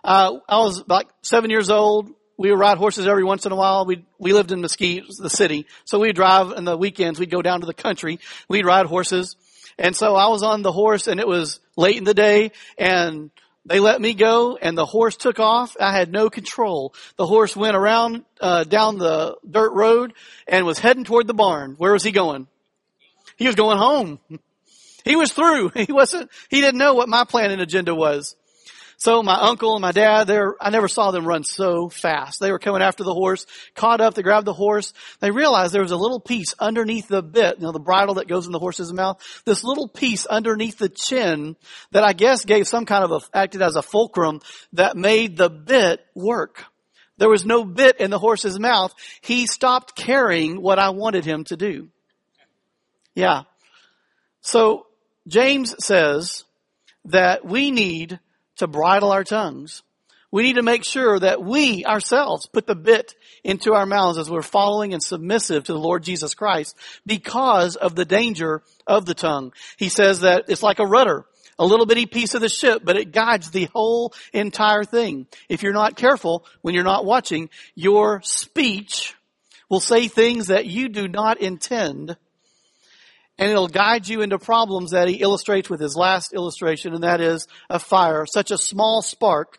[0.02, 2.10] Uh, I was about seven years old.
[2.36, 3.86] We would ride horses every once in a while.
[3.86, 7.20] We we lived in Mesquite, the city, so we'd drive in the weekends.
[7.20, 8.18] We'd go down to the country.
[8.48, 9.36] We'd ride horses,
[9.78, 13.30] and so I was on the horse, and it was late in the day, and
[13.66, 15.76] they let me go and the horse took off.
[15.80, 16.94] I had no control.
[17.16, 20.12] The horse went around, uh, down the dirt road
[20.46, 21.74] and was heading toward the barn.
[21.78, 22.46] Where was he going?
[23.36, 24.20] He was going home.
[25.04, 25.68] He was through.
[25.74, 28.36] He wasn't, he didn't know what my plan and agenda was.
[29.04, 32.40] So my uncle and my dad, they're, I never saw them run so fast.
[32.40, 34.94] They were coming after the horse, caught up, they grabbed the horse.
[35.20, 38.28] They realized there was a little piece underneath the bit, you know, the bridle that
[38.28, 41.54] goes in the horse's mouth, this little piece underneath the chin
[41.90, 44.40] that I guess gave some kind of a, acted as a fulcrum
[44.72, 46.64] that made the bit work.
[47.18, 48.94] There was no bit in the horse's mouth.
[49.20, 51.90] He stopped carrying what I wanted him to do.
[53.14, 53.42] Yeah.
[54.40, 54.86] So
[55.28, 56.44] James says
[57.04, 58.18] that we need
[58.56, 59.82] to bridle our tongues.
[60.30, 63.14] We need to make sure that we ourselves put the bit
[63.44, 67.94] into our mouths as we're following and submissive to the Lord Jesus Christ because of
[67.94, 69.52] the danger of the tongue.
[69.76, 71.24] He says that it's like a rudder,
[71.56, 75.28] a little bitty piece of the ship, but it guides the whole entire thing.
[75.48, 79.14] If you're not careful, when you're not watching, your speech
[79.70, 82.16] will say things that you do not intend
[83.38, 87.20] and it'll guide you into problems that he illustrates with his last illustration, and that
[87.20, 88.26] is a fire.
[88.26, 89.58] Such a small spark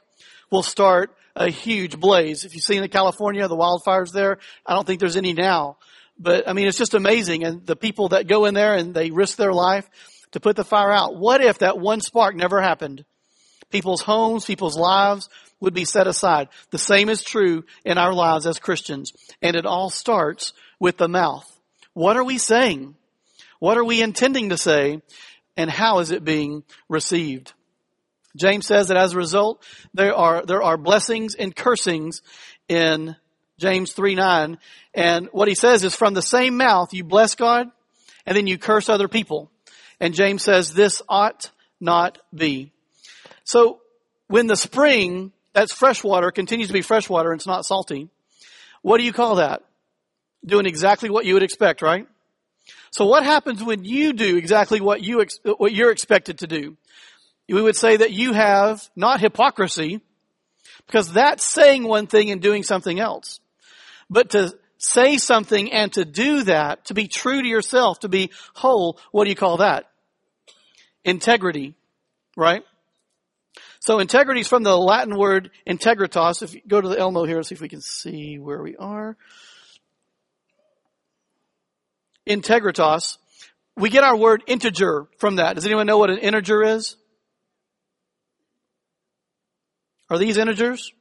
[0.49, 2.45] will start a huge blaze.
[2.45, 5.77] If you've seen in California, the wildfires there, I don't think there's any now.
[6.17, 7.43] But I mean, it's just amazing.
[7.43, 9.89] And the people that go in there and they risk their life
[10.31, 11.17] to put the fire out.
[11.17, 13.03] What if that one spark never happened?
[13.69, 16.49] People's homes, people's lives would be set aside.
[16.71, 19.11] The same is true in our lives as Christians.
[19.41, 21.45] And it all starts with the mouth.
[21.93, 22.95] What are we saying?
[23.59, 25.01] What are we intending to say?
[25.57, 27.53] And how is it being received?
[28.35, 29.63] James says that as a result,
[29.93, 32.21] there are, there are blessings and cursings
[32.67, 33.15] in
[33.57, 34.57] James 3 9.
[34.93, 37.69] And what he says is from the same mouth you bless God
[38.25, 39.49] and then you curse other people.
[39.99, 42.71] And James says this ought not be.
[43.45, 43.79] So
[44.27, 48.09] when the spring, that's fresh water, continues to be fresh water and it's not salty,
[48.81, 49.63] what do you call that?
[50.45, 52.07] Doing exactly what you would expect, right?
[52.95, 56.77] So what happens when you do exactly what you, ex- what you're expected to do?
[57.49, 59.99] We would say that you have not hypocrisy,
[60.87, 63.41] because that's saying one thing and doing something else.
[64.09, 68.31] But to say something and to do that, to be true to yourself, to be
[68.53, 69.91] whole, what do you call that?
[71.03, 71.75] Integrity,
[72.37, 72.63] right?
[73.81, 76.41] So integrity is from the Latin word integritas.
[76.41, 79.17] If you go to the Elmo here, see if we can see where we are
[82.27, 83.17] integritas.
[83.77, 85.55] We get our word integer from that.
[85.55, 86.95] Does anyone know what an integer is?
[90.09, 90.91] Are these integers?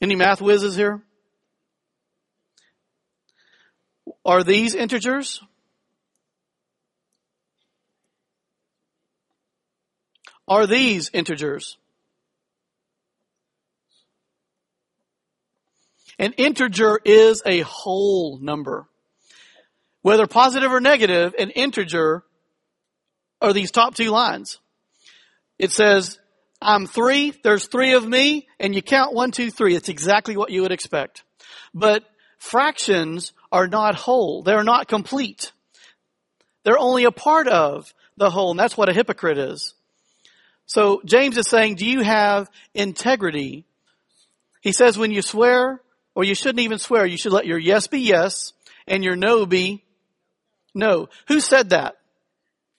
[0.00, 1.00] Any math whizzes here?
[4.24, 5.40] Are these integers?
[10.48, 11.76] Are these integers?
[16.22, 18.86] An integer is a whole number.
[20.02, 22.22] Whether positive or negative, an integer
[23.40, 24.60] are these top two lines.
[25.58, 26.20] It says,
[26.60, 29.74] I'm three, there's three of me, and you count one, two, three.
[29.74, 31.24] It's exactly what you would expect.
[31.74, 32.04] But
[32.38, 34.44] fractions are not whole.
[34.44, 35.50] They're not complete.
[36.62, 39.74] They're only a part of the whole, and that's what a hypocrite is.
[40.66, 43.64] So James is saying, do you have integrity?
[44.60, 45.80] He says, when you swear,
[46.14, 47.06] or you shouldn't even swear.
[47.06, 48.52] You should let your yes be yes
[48.86, 49.84] and your no be
[50.74, 51.08] no.
[51.28, 51.96] Who said that?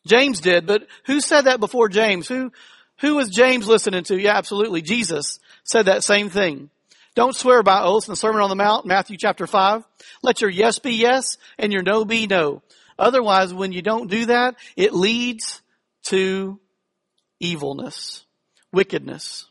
[0.06, 2.28] James did, but who said that before James?
[2.28, 2.52] Who,
[3.00, 4.20] who was James listening to?
[4.20, 4.82] Yeah, absolutely.
[4.82, 6.70] Jesus said that same thing.
[7.16, 9.84] Don't swear by oaths in the Sermon on the Mount, Matthew chapter 5.
[10.24, 12.64] Let your yes be yes and your no be no.
[12.98, 15.62] Otherwise, when you don't do that, it leads
[16.06, 16.60] to
[17.40, 18.26] evilness,
[18.72, 19.48] wickedness.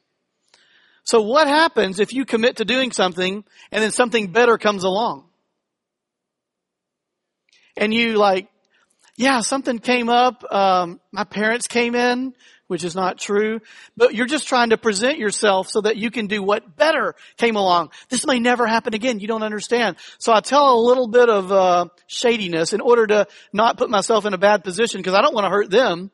[1.04, 5.24] So what happens if you commit to doing something and then something better comes along?
[7.76, 8.48] And you like,
[9.16, 10.44] yeah, something came up.
[10.52, 12.34] Um, my parents came in.
[12.72, 13.60] which is not true,
[13.98, 17.54] but you're just trying to present yourself so that you can do what better came
[17.54, 17.90] along.
[18.08, 19.20] This may never happen again.
[19.20, 19.96] You don't understand.
[20.18, 24.24] So I tell a little bit of uh, shadiness in order to not put myself
[24.24, 26.10] in a bad position because I don't want to hurt them.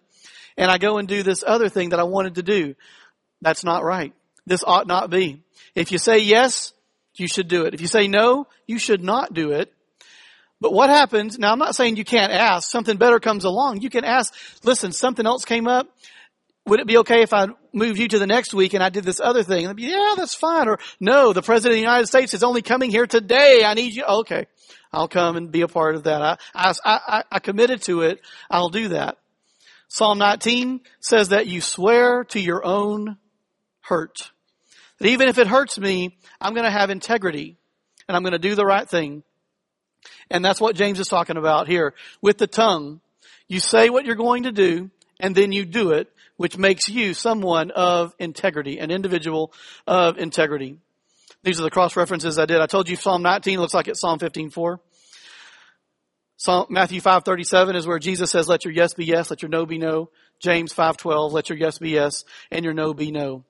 [0.56, 2.74] And I go and do this other thing that I wanted to do.
[3.40, 4.12] That's not right.
[4.48, 5.42] This ought not be.
[5.74, 6.72] If you say yes,
[7.14, 7.74] you should do it.
[7.74, 9.72] If you say no, you should not do it.
[10.60, 13.82] But what happens, now I'm not saying you can't ask, something better comes along.
[13.82, 14.34] You can ask,
[14.64, 15.86] listen, something else came up.
[16.66, 19.04] Would it be okay if I moved you to the next week and I did
[19.04, 19.72] this other thing?
[19.74, 20.68] Be, yeah, that's fine.
[20.68, 23.62] Or no, the president of the United States is only coming here today.
[23.64, 24.04] I need you.
[24.04, 24.46] Okay.
[24.92, 26.22] I'll come and be a part of that.
[26.22, 28.20] I, I, I, I committed to it.
[28.50, 29.18] I'll do that.
[29.88, 33.16] Psalm 19 says that you swear to your own
[33.80, 34.30] hurt.
[34.98, 37.56] That even if it hurts me, I'm going to have integrity
[38.06, 39.22] and I'm going to do the right thing.
[40.30, 41.94] And that's what James is talking about here.
[42.20, 43.00] With the tongue,
[43.46, 47.14] you say what you're going to do and then you do it, which makes you
[47.14, 49.52] someone of integrity, an individual
[49.86, 50.78] of integrity.
[51.42, 52.60] These are the cross references I did.
[52.60, 54.80] I told you Psalm 19 looks like it's Psalm 15:4.
[56.36, 59.66] Psalm, Matthew 5:37 is where Jesus says, "Let your yes be yes, let your no
[59.66, 63.44] be no." James 5:12, "Let your yes be yes and your no be no."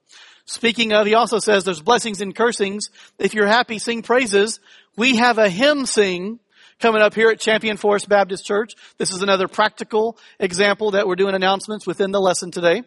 [0.48, 2.88] Speaking of, he also says there's blessings and cursings.
[3.18, 4.60] If you're happy, sing praises.
[4.96, 6.40] We have a hymn sing
[6.80, 8.72] coming up here at Champion Forest Baptist Church.
[8.96, 12.82] This is another practical example that we're doing announcements within the lesson today.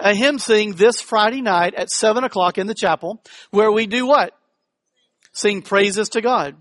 [0.00, 4.06] A hymn sing this Friday night at seven o'clock in the chapel where we do
[4.06, 4.36] what?
[5.32, 6.56] Sing praises to God.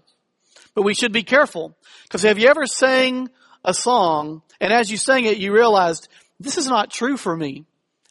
[0.74, 3.30] But we should be careful because have you ever sang
[3.66, 6.08] a song and as you sang it you realized
[6.40, 7.66] this is not true for me?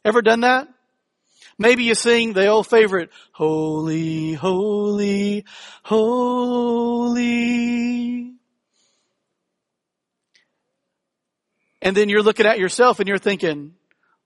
[0.04, 0.68] Ever done that?
[1.60, 5.44] Maybe you sing the old favorite, Holy, Holy,
[5.82, 7.20] Holy.
[11.82, 13.74] And then you're looking at yourself and you're thinking,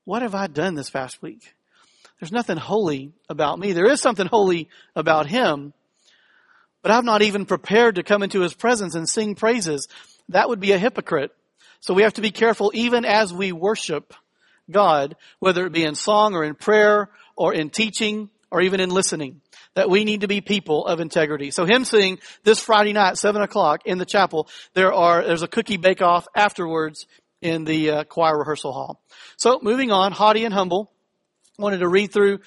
[0.05, 1.57] what have I done this past week?
[2.21, 3.73] There's nothing holy about me.
[3.73, 5.73] There is something holy about him,
[6.83, 9.89] but I'm not even prepared to come into his presence and sing praises.
[10.29, 11.35] That would be a hypocrite.
[11.81, 14.15] So we have to be careful even as we worship
[14.71, 18.91] God, whether it be in song or in prayer or in teaching or even in
[18.91, 19.41] listening.
[19.75, 21.51] That we need to be people of integrity.
[21.51, 24.49] So hymn sing this Friday night, seven o'clock in the chapel.
[24.75, 27.07] There are there's a cookie bake off afterwards
[27.43, 29.03] in the uh, choir rehearsal hall.
[29.37, 30.93] So moving on, haughty and humble.
[31.59, 32.41] Wanted to read through,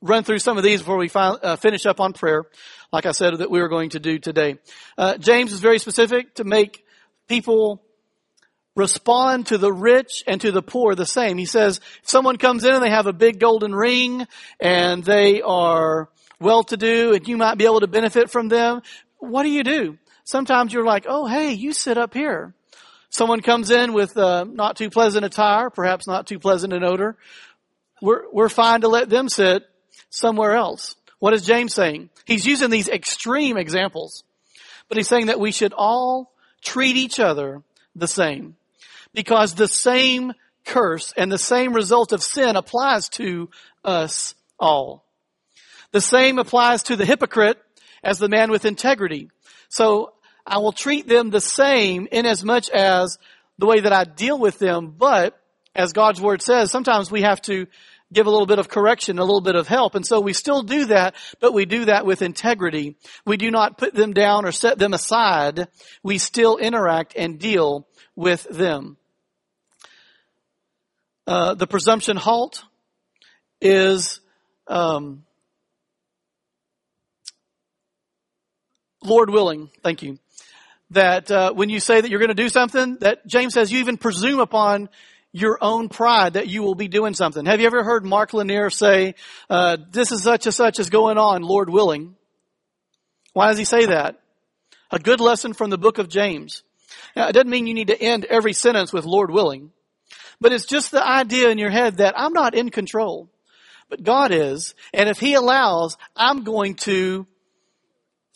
[0.00, 2.44] run through some of these before we fin- uh, finish up on prayer.
[2.92, 4.58] Like I said that we were going to do today.
[4.96, 6.84] Uh, James is very specific to make
[7.28, 7.82] people
[8.78, 11.36] respond to the rich and to the poor the same.
[11.36, 14.24] He says, if someone comes in and they have a big golden ring
[14.60, 18.82] and they are well to do and you might be able to benefit from them,
[19.18, 19.98] what do you do?
[20.22, 22.54] Sometimes you're like, oh, hey, you sit up here.
[23.10, 27.16] Someone comes in with uh, not too pleasant attire, perhaps not too pleasant an odor.
[28.00, 29.64] We're, we're fine to let them sit
[30.08, 30.94] somewhere else.
[31.18, 32.10] What is James saying?
[32.26, 34.22] He's using these extreme examples,
[34.88, 37.62] but he's saying that we should all treat each other
[37.96, 38.54] the same
[39.14, 40.32] because the same
[40.64, 43.50] curse and the same result of sin applies to
[43.84, 45.04] us all.
[45.92, 47.58] The same applies to the hypocrite
[48.02, 49.30] as the man with integrity.
[49.68, 50.12] So
[50.46, 53.18] I will treat them the same in as much as
[53.58, 55.38] the way that I deal with them, but
[55.74, 57.66] as God's word says, sometimes we have to
[58.12, 59.94] give a little bit of correction, a little bit of help.
[59.94, 62.96] And so we still do that, but we do that with integrity.
[63.26, 65.68] We do not put them down or set them aside.
[66.02, 68.96] We still interact and deal with them.
[71.26, 72.64] Uh, the presumption halt
[73.60, 74.20] is
[74.66, 75.24] um,
[79.04, 79.70] Lord willing.
[79.82, 80.18] Thank you.
[80.90, 83.80] That uh, when you say that you're going to do something, that James says you
[83.80, 84.88] even presume upon
[85.32, 87.44] your own pride that you will be doing something.
[87.46, 89.14] Have you ever heard Mark Lanier say,
[89.50, 92.16] uh, "This is such and such is going on, Lord willing"?
[93.34, 94.20] Why does he say that?
[94.90, 96.62] A good lesson from the book of James.
[97.14, 99.70] Now, it doesn't mean you need to end every sentence with Lord willing.
[100.40, 103.28] But it's just the idea in your head that I'm not in control,
[103.90, 104.74] but God is.
[104.94, 107.26] And if He allows, I'm going to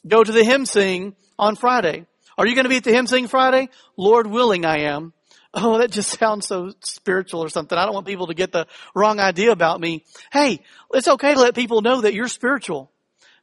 [0.07, 2.07] go to the hymn sing on Friday.
[2.36, 3.68] Are you going to be at the hymn sing Friday?
[3.97, 5.12] Lord willing, I am.
[5.55, 7.76] Oh, that just sounds so spiritual or something.
[7.76, 10.03] I don't want people to get the wrong idea about me.
[10.32, 10.61] Hey,
[10.94, 12.90] it's okay to let people know that you're spiritual.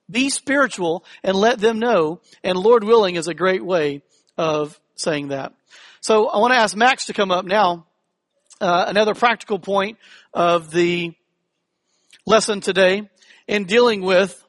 [0.10, 2.22] Be spiritual and let them know.
[2.44, 4.02] And Lord willing is a great way
[4.40, 5.54] of saying that.
[6.02, 7.86] So I want to ask Max to come up now
[8.60, 10.00] uh, another practical point
[10.34, 11.14] of the
[12.26, 13.08] lesson today
[13.48, 14.44] in dealing with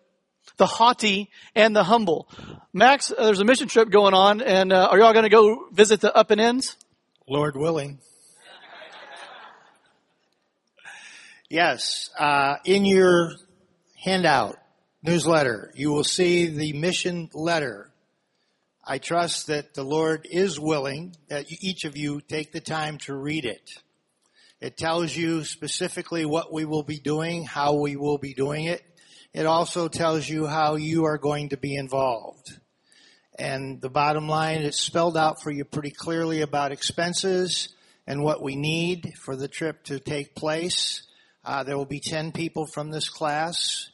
[0.56, 2.28] the haughty and the humble.
[2.72, 5.68] Max, uh, there's a mission trip going on, and uh, are y'all going to go
[5.72, 6.76] visit the up and ends?
[7.30, 8.00] Lord willing.
[11.48, 13.30] Yes, uh, in your
[14.02, 14.56] handout,
[15.04, 17.92] newsletter, you will see the mission letter.
[18.84, 23.14] I trust that the Lord is willing that each of you take the time to
[23.14, 23.70] read it.
[24.60, 28.82] It tells you specifically what we will be doing, how we will be doing it.
[29.32, 32.58] It also tells you how you are going to be involved.
[33.40, 37.70] And the bottom line, it's spelled out for you pretty clearly about expenses
[38.06, 41.04] and what we need for the trip to take place.
[41.42, 43.88] Uh, there will be 10 people from this class,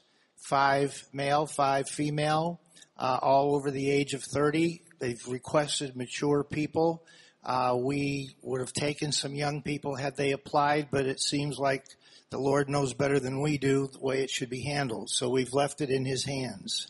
[0.48, 2.60] five male, five female,
[2.98, 4.82] uh, all over the age of 30.
[4.98, 7.04] They've requested mature people.
[7.44, 11.84] Uh, we would have taken some young people had they applied, but it seems like
[12.30, 15.08] the Lord knows better than we do the way it should be handled.
[15.08, 16.88] So we've left it in His hands.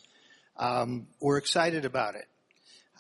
[0.57, 2.25] Um, we're excited about it.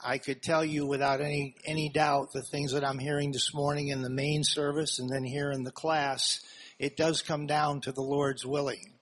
[0.06, 3.88] I could tell you without any any doubt the things that I'm hearing this morning
[3.88, 6.44] in the main service and then here in the class
[6.78, 8.92] it does come down to the Lord's willing.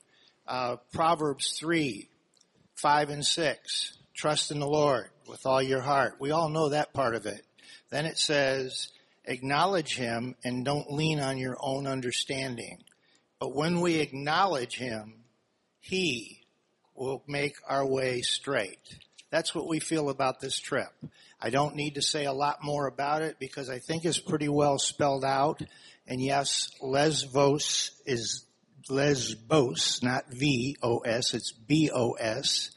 [0.46, 2.08] Uh, Proverbs 3,
[2.76, 3.98] 5 and 6.
[4.14, 6.14] Trust in the Lord with all your heart.
[6.20, 7.44] We all know that part of it.
[7.90, 8.88] Then it says,
[9.24, 12.78] acknowledge Him and don't lean on your own understanding.
[13.40, 15.24] But when we acknowledge Him,
[15.80, 16.42] He
[16.94, 18.98] will make our way straight.
[19.34, 20.92] That's what we feel about this trip.
[21.40, 24.48] I don't need to say a lot more about it because I think it's pretty
[24.48, 25.60] well spelled out.
[26.06, 28.46] And yes, Lesvos is
[28.88, 32.70] Lesbos, not V-O-S, it's B-O-S,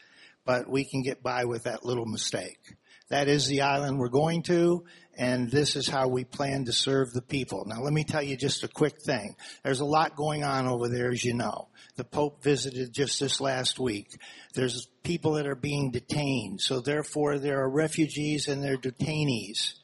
[0.45, 2.75] but we can get by with that little mistake.
[3.09, 4.83] That is the island we're going to,
[5.17, 7.63] and this is how we plan to serve the people.
[7.65, 9.35] Now let me tell you just a quick thing.
[9.63, 11.69] There's a lot going on over there, as you know.
[11.95, 14.19] The Pope visited just this last week.
[14.53, 19.75] There's people that are being detained, so therefore there are refugees and there are detainees.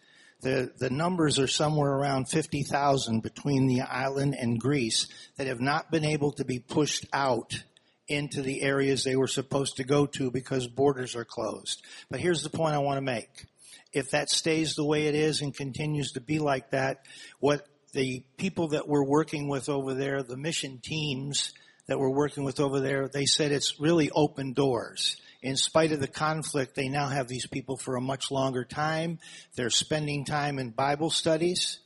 [0.42, 5.08] The, the numbers are somewhere around 50,000 between the island and Greece
[5.38, 7.64] that have not been able to be pushed out
[8.08, 11.84] into the areas they were supposed to go to because borders are closed.
[12.10, 13.46] But here's the point I want to make.
[13.92, 17.06] If that stays the way it is and continues to be like that,
[17.40, 21.54] what the people that we're working with over there, the mission teams
[21.88, 26.00] that we're working with over there, they said it's really open doors in spite of
[26.00, 29.20] the conflict, they now have these people for a much longer time.
[29.56, 31.80] They're spending time in Bible studies,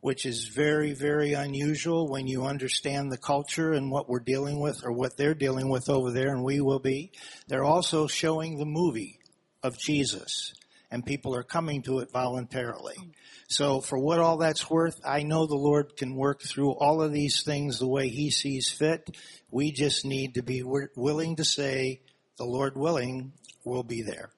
[0.00, 4.84] which is very, very unusual when you understand the culture and what we're dealing with
[4.84, 7.10] or what they're dealing with over there and we will be.
[7.48, 9.18] They're also showing the movie
[9.62, 10.54] of Jesus
[10.90, 12.96] and people are coming to it voluntarily.
[13.48, 17.12] So for what all that's worth, I know the Lord can work through all of
[17.12, 19.16] these things the way He sees fit.
[19.50, 22.00] We just need to be willing to say,
[22.36, 23.32] the Lord willing,
[23.64, 24.30] will be there.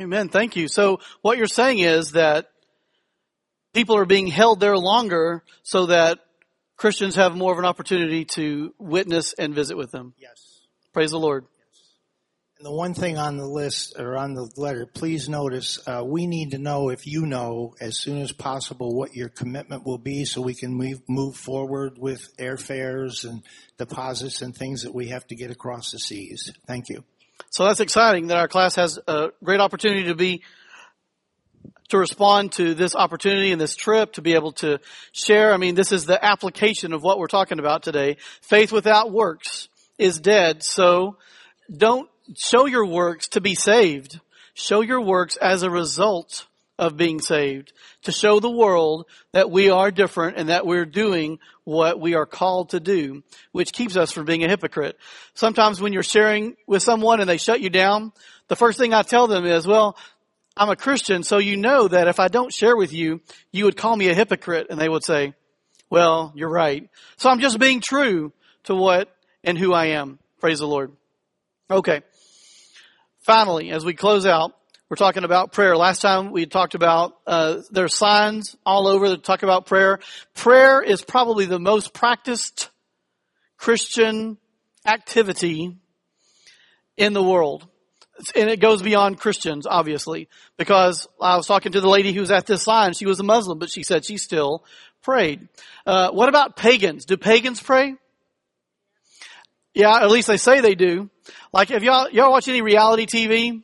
[0.00, 0.28] Amen.
[0.28, 0.68] Thank you.
[0.68, 2.50] So what you're saying is that
[3.72, 6.18] people are being held there longer so that
[6.76, 10.14] Christians have more of an opportunity to witness and visit with them.
[10.16, 10.60] Yes.
[10.92, 11.44] Praise the Lord.
[11.44, 11.82] Yes.
[12.58, 16.26] And the one thing on the list or on the letter, please notice, uh, we
[16.26, 20.24] need to know if you know as soon as possible what your commitment will be
[20.24, 23.42] so we can move, move forward with airfares and
[23.76, 26.52] deposits and things that we have to get across the seas.
[26.66, 27.02] Thank you.
[27.50, 30.42] So that's exciting that our class has a great opportunity to be
[31.88, 34.78] to respond to this opportunity and this trip to be able to
[35.12, 35.52] share.
[35.52, 38.16] I mean, this is the application of what we're talking about today.
[38.42, 39.68] Faith without works
[39.98, 40.62] is dead.
[40.62, 41.16] So
[41.74, 44.20] don't show your works to be saved.
[44.54, 46.46] Show your works as a result
[46.78, 47.72] of being saved
[48.02, 52.26] to show the world that we are different and that we're doing what we are
[52.26, 53.22] called to do,
[53.52, 54.96] which keeps us from being a hypocrite.
[55.34, 58.12] Sometimes when you're sharing with someone and they shut you down,
[58.46, 59.96] the first thing I tell them is, well,
[60.58, 63.20] I'm a Christian, so you know that if I don't share with you,
[63.52, 64.66] you would call me a hypocrite.
[64.70, 65.34] And they would say,
[65.88, 66.88] well, you're right.
[67.16, 68.32] So I'm just being true
[68.64, 69.08] to what
[69.44, 70.18] and who I am.
[70.40, 70.90] Praise the Lord.
[71.70, 72.02] Okay.
[73.20, 74.52] Finally, as we close out,
[74.90, 75.76] we're talking about prayer.
[75.76, 80.00] Last time we talked about uh, there's signs all over that talk about prayer.
[80.34, 82.70] Prayer is probably the most practiced
[83.58, 84.38] Christian
[84.84, 85.76] activity
[86.96, 87.68] in the world.
[88.34, 92.30] And it goes beyond Christians, obviously, because I was talking to the lady who was
[92.30, 92.92] at this sign.
[92.94, 94.64] She was a Muslim, but she said she still
[95.02, 95.48] prayed.
[95.86, 97.04] Uh, what about pagans?
[97.04, 97.94] Do pagans pray?
[99.74, 101.08] Yeah, at least they say they do.
[101.52, 103.62] Like, have y'all, y'all watch any reality TV?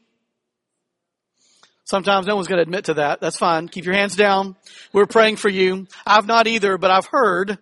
[1.85, 3.21] Sometimes no one's going to admit to that.
[3.21, 3.69] That's fine.
[3.69, 4.57] Keep your hands down.
[4.93, 5.87] We're praying for you.
[6.07, 7.59] I've not either, but I've heard,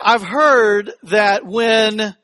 [0.00, 2.14] I've heard that when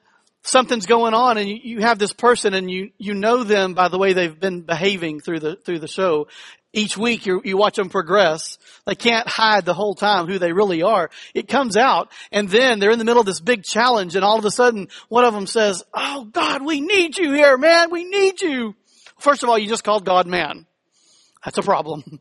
[0.46, 3.98] something's going on and you, have this person and you, you know them by the
[3.98, 6.28] way they've been behaving through the, through the show,
[6.72, 8.58] each week you, you watch them progress.
[8.84, 11.10] They can't hide the whole time who they really are.
[11.34, 14.38] It comes out and then they're in the middle of this big challenge and all
[14.38, 17.90] of a sudden one of them says, Oh God, we need you here, man.
[17.90, 18.74] We need you.
[19.18, 20.66] First of all, you just called God man.
[21.44, 22.20] That's a problem.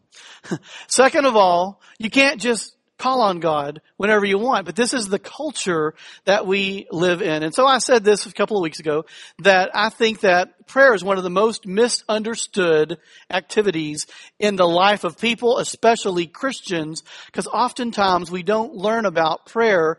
[0.88, 5.08] Second of all, you can't just call on God whenever you want, but this is
[5.08, 5.94] the culture
[6.26, 7.44] that we live in.
[7.44, 9.06] And so I said this a couple of weeks ago
[9.40, 12.98] that I think that prayer is one of the most misunderstood
[13.30, 14.08] activities
[14.40, 19.98] in the life of people, especially Christians, because oftentimes we don't learn about prayer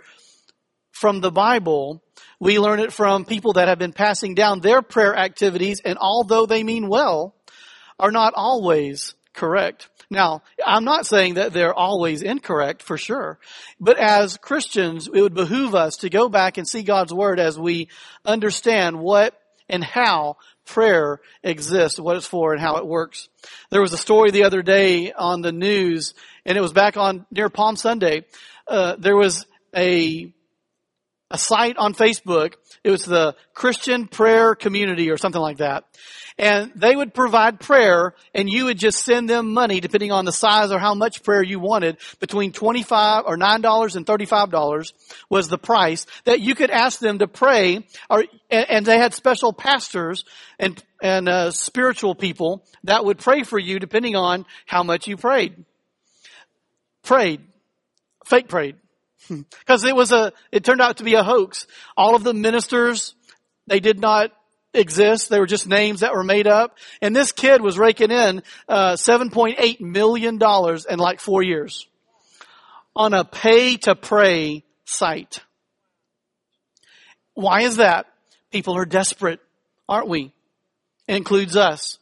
[0.91, 2.03] from the Bible.
[2.41, 6.47] We learn it from people that have been passing down their prayer activities and although
[6.47, 7.35] they mean well,
[7.99, 9.89] are not always correct.
[10.11, 13.39] Now, I'm not saying that they're always incorrect for sure,
[13.81, 17.59] but as Christians, it would behoove us to go back and see God's Word as
[17.59, 17.89] we
[18.25, 19.39] understand what
[19.69, 23.29] and how prayer exists, what it's for and how it works.
[23.71, 27.27] There was a story the other day on the news, and it was back on
[27.31, 28.25] near Palm Sunday.
[28.69, 30.33] Uh, there was a
[31.31, 32.55] a site on Facebook.
[32.85, 35.85] It was the Christian Prayer Community or something like that
[36.39, 40.33] and they would provide prayer and you would just send them money depending on the
[40.33, 44.93] size or how much prayer you wanted between 25 or $9 and $35
[45.31, 49.53] was the price that you could ask them to pray or, and they had special
[49.53, 50.25] pastors
[50.59, 55.17] and, and uh, spiritual people that would pray for you depending on how much you
[55.17, 55.65] prayed.
[57.03, 57.41] Prayed.
[58.27, 58.77] Fake prayed.
[59.29, 61.67] Because it was a, it turned out to be a hoax.
[61.97, 63.15] All of the ministers,
[63.67, 64.31] they did not
[64.73, 65.31] exist.
[65.31, 66.77] They were just names that were made up.
[67.03, 71.87] And this kid was raking in uh, $7.8 million in like four years
[72.95, 75.41] on a pay to pray site.
[77.35, 78.07] Why is that?
[78.51, 79.41] People are desperate,
[79.89, 80.33] aren't we?
[81.07, 81.99] It includes us.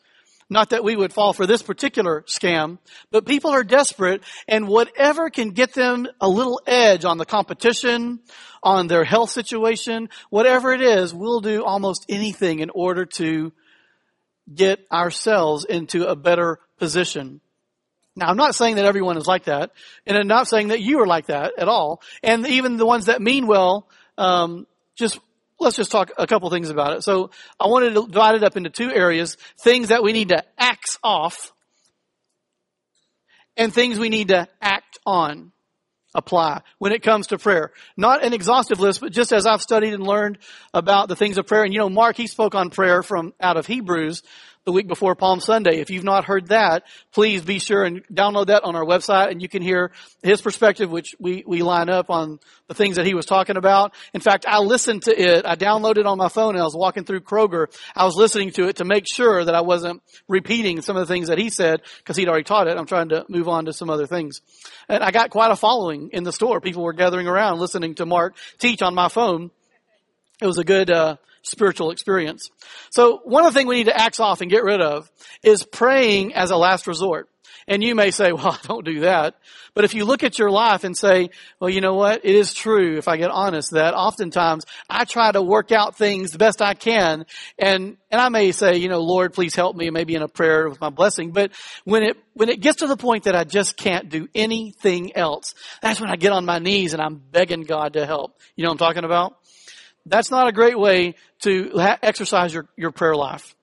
[0.51, 2.79] Not that we would fall for this particular scam,
[3.11, 8.21] but people are desperate and whatever can get them a little edge on the competition,
[8.63, 13.53] on their health situation, whatever it is, we'll do almost anything in order to
[14.53, 17.41] get ourselves into a better position.
[18.17, 19.73] Now, I'm not saying that everyone is like that,
[20.07, 22.01] and I'm not saying that you are like that at all.
[22.23, 25.19] And even the ones that mean well, um, just
[25.65, 27.03] let's just talk a couple things about it.
[27.03, 30.45] So I wanted to divide it up into two areas, things that we need to
[30.59, 31.53] axe off
[33.57, 35.53] and things we need to act on,
[36.15, 37.73] apply when it comes to prayer.
[37.97, 40.39] Not an exhaustive list, but just as I've studied and learned
[40.73, 41.65] about the things of prayer.
[41.65, 44.23] And you know, Mark, he spoke on prayer from out of Hebrews
[44.65, 45.81] the week before Palm Sunday.
[45.81, 49.43] If you've not heard that, please be sure and download that on our website and
[49.43, 49.93] you can hear
[50.23, 53.93] his perspective, which we, we line up on the things that he was talking about.
[54.15, 55.45] In fact, I listened to it.
[55.45, 57.67] I downloaded it on my phone and I was walking through Kroger.
[57.95, 61.13] I was listening to it to make sure that I wasn't repeating some of the
[61.13, 62.79] things that he said because he'd already taught it.
[62.79, 64.41] I'm trying to move on to some other things.
[64.89, 66.63] And I got quite a following in the store.
[66.63, 69.51] People were gathering around listening to Mark teach on my phone.
[70.41, 72.51] It was a good, uh, spiritual experience.
[72.91, 75.11] So one of the things we need to axe off and get rid of
[75.43, 77.29] is praying as a last resort.
[77.67, 79.37] And you may say, well, I don't do that.
[79.75, 82.25] But if you look at your life and say, well, you know what?
[82.25, 86.31] It is true, if I get honest, that oftentimes I try to work out things
[86.31, 87.27] the best I can.
[87.59, 90.69] And, and I may say, you know, Lord, please help me, maybe in a prayer
[90.69, 91.33] with my blessing.
[91.33, 91.51] But
[91.85, 95.55] when it, when it gets to the point that I just can't do anything else,
[95.83, 98.41] that's when I get on my knees and I'm begging God to help.
[98.55, 99.37] You know what I'm talking about?
[100.07, 103.55] That's not a great way to ha- exercise your, your prayer life.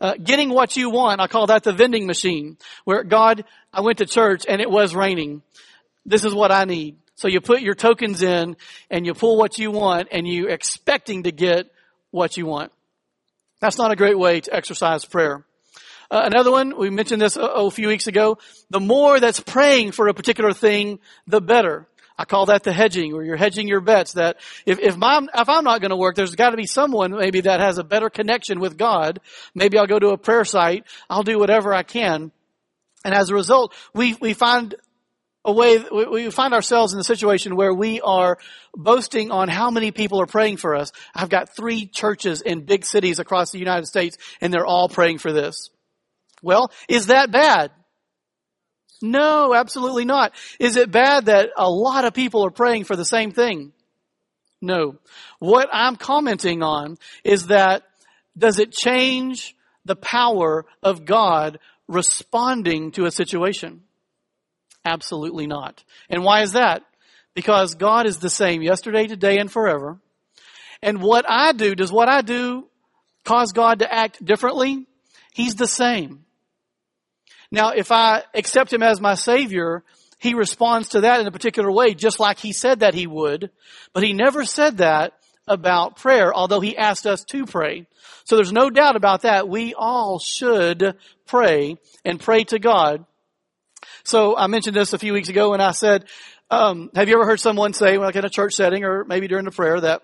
[0.00, 3.98] Uh, getting what you want, I call that the vending machine, where God, I went
[3.98, 5.42] to church and it was raining.
[6.04, 6.96] This is what I need.
[7.14, 8.56] So you put your tokens in
[8.90, 11.70] and you pull what you want and you expecting to get
[12.10, 12.72] what you want.
[13.60, 15.46] That's not a great way to exercise prayer.
[16.10, 18.38] Uh, another one, we mentioned this a, a few weeks ago.
[18.70, 21.88] The more that's praying for a particular thing, the better.
[22.18, 24.14] I call that the hedging, where you're hedging your bets.
[24.14, 27.12] That if if, my, if I'm not going to work, there's got to be someone
[27.12, 29.20] maybe that has a better connection with God.
[29.54, 30.84] Maybe I'll go to a prayer site.
[31.10, 32.32] I'll do whatever I can,
[33.04, 34.74] and as a result, we we find
[35.44, 38.38] a way we find ourselves in a situation where we are
[38.74, 40.92] boasting on how many people are praying for us.
[41.14, 45.18] I've got three churches in big cities across the United States, and they're all praying
[45.18, 45.70] for this.
[46.42, 47.70] Well, is that bad?
[49.02, 50.32] No, absolutely not.
[50.58, 53.72] Is it bad that a lot of people are praying for the same thing?
[54.60, 54.96] No.
[55.38, 57.82] What I'm commenting on is that
[58.36, 63.82] does it change the power of God responding to a situation?
[64.84, 65.82] Absolutely not.
[66.08, 66.82] And why is that?
[67.34, 69.98] Because God is the same yesterday, today, and forever.
[70.82, 72.68] And what I do, does what I do
[73.24, 74.86] cause God to act differently?
[75.32, 76.25] He's the same.
[77.56, 79.82] Now, if I accept him as my savior,
[80.18, 83.50] he responds to that in a particular way, just like he said that he would,
[83.94, 85.14] but he never said that
[85.48, 87.86] about prayer, although he asked us to pray.
[88.24, 89.48] So there's no doubt about that.
[89.48, 93.06] We all should pray and pray to God.
[94.04, 96.04] So I mentioned this a few weeks ago and I said,
[96.50, 99.46] um, have you ever heard someone say, like in a church setting or maybe during
[99.46, 100.02] a prayer, that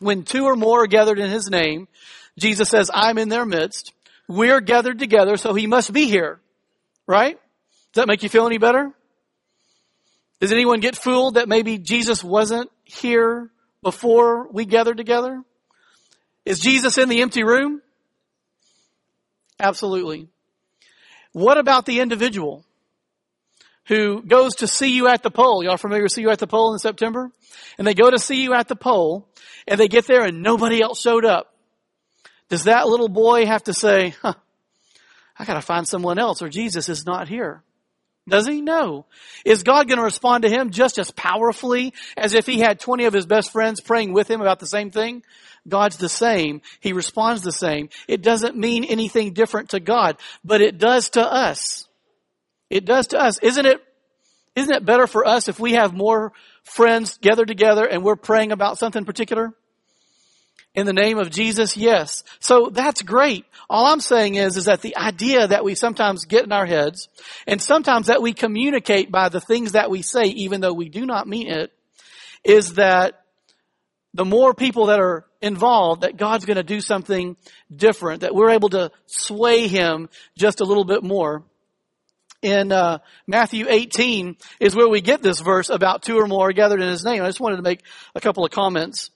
[0.00, 1.86] when two or more are gathered in his name,
[2.36, 3.92] Jesus says, I'm in their midst.
[4.26, 6.40] We're gathered together, so he must be here.
[7.08, 7.38] Right?
[7.92, 8.92] Does that make you feel any better?
[10.40, 13.50] Does anyone get fooled that maybe Jesus wasn't here
[13.82, 15.42] before we gathered together?
[16.44, 17.80] Is Jesus in the empty room?
[19.58, 20.28] Absolutely.
[21.32, 22.64] What about the individual
[23.86, 25.64] who goes to see you at the pole?
[25.64, 27.30] Y'all familiar with see you at the pole in September?
[27.78, 29.28] And they go to see you at the pole
[29.66, 31.54] and they get there and nobody else showed up.
[32.48, 34.34] Does that little boy have to say, huh,
[35.38, 37.62] I gotta find someone else or Jesus is not here?
[38.28, 38.60] Does he?
[38.60, 39.06] No.
[39.44, 43.06] Is God going to respond to him just as powerfully as if he had 20
[43.06, 45.22] of his best friends praying with him about the same thing?
[45.66, 46.60] God's the same.
[46.80, 47.88] He responds the same.
[48.06, 51.88] It doesn't mean anything different to God, but it does to us.
[52.70, 53.38] It does to us.
[53.38, 53.82] Isn't it,
[54.54, 56.32] isn't it better for us if we have more
[56.64, 59.54] friends gathered together and we're praying about something particular?
[60.78, 61.76] In the name of Jesus?
[61.76, 62.22] Yes.
[62.38, 63.44] So that's great.
[63.68, 67.08] All I'm saying is, is that the idea that we sometimes get in our heads
[67.48, 71.04] and sometimes that we communicate by the things that we say, even though we do
[71.04, 71.72] not mean it,
[72.44, 73.24] is that
[74.14, 77.36] the more people that are involved, that God's going to do something
[77.74, 81.42] different, that we're able to sway Him just a little bit more.
[82.40, 86.80] In uh, Matthew 18 is where we get this verse about two or more gathered
[86.80, 87.20] in His name.
[87.24, 87.82] I just wanted to make
[88.14, 89.10] a couple of comments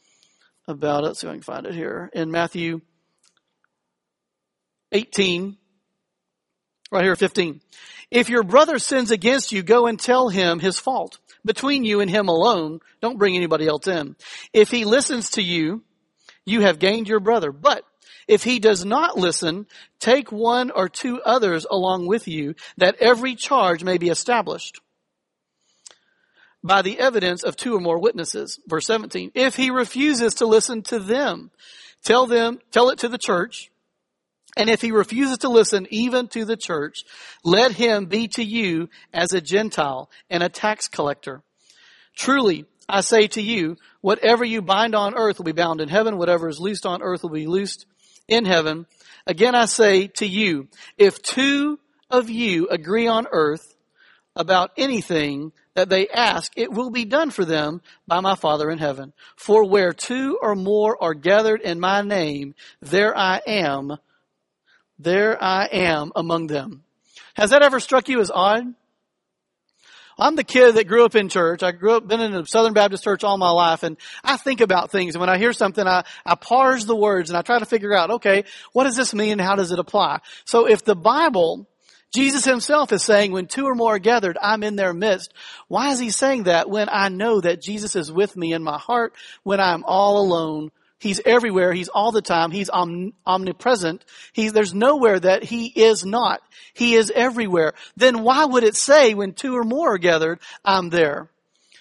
[0.66, 1.16] about it.
[1.16, 2.10] See if I can find it here.
[2.12, 2.80] In Matthew
[4.92, 5.56] 18,
[6.90, 7.60] right here, 15.
[8.10, 11.18] If your brother sins against you, go and tell him his fault.
[11.44, 14.16] Between you and him alone, don't bring anybody else in.
[14.52, 15.82] If he listens to you,
[16.44, 17.50] you have gained your brother.
[17.50, 17.84] But
[18.28, 19.66] if he does not listen,
[19.98, 24.80] take one or two others along with you, that every charge may be established
[26.64, 28.58] by the evidence of two or more witnesses.
[28.66, 29.32] Verse 17.
[29.34, 31.50] If he refuses to listen to them,
[32.04, 33.70] tell them, tell it to the church.
[34.56, 37.04] And if he refuses to listen even to the church,
[37.42, 41.42] let him be to you as a Gentile and a tax collector.
[42.14, 46.18] Truly, I say to you, whatever you bind on earth will be bound in heaven,
[46.18, 47.86] whatever is loosed on earth will be loosed
[48.28, 48.86] in heaven.
[49.26, 51.78] Again, I say to you, if two
[52.10, 53.74] of you agree on earth
[54.36, 58.78] about anything that they ask, it will be done for them by my Father in
[58.78, 59.12] heaven.
[59.36, 63.96] For where two or more are gathered in my name, there I am,
[64.98, 66.84] there I am among them.
[67.34, 68.74] Has that ever struck you as odd?
[70.18, 71.62] I'm the kid that grew up in church.
[71.62, 74.60] I grew up, been in a Southern Baptist church all my life, and I think
[74.60, 75.14] about things.
[75.14, 77.94] And when I hear something, I, I parse the words and I try to figure
[77.94, 79.38] out, okay, what does this mean?
[79.38, 80.20] How does it apply?
[80.44, 81.66] So if the Bible
[82.14, 85.32] Jesus himself is saying, when two or more are gathered, I'm in their midst.
[85.68, 88.78] Why is he saying that when I know that Jesus is with me in my
[88.78, 90.70] heart when I'm all alone?
[90.98, 91.72] He's everywhere.
[91.72, 92.52] He's all the time.
[92.52, 94.04] He's omnipresent.
[94.32, 96.42] He's, there's nowhere that he is not.
[96.74, 97.72] He is everywhere.
[97.96, 101.28] Then why would it say when two or more are gathered, I'm there?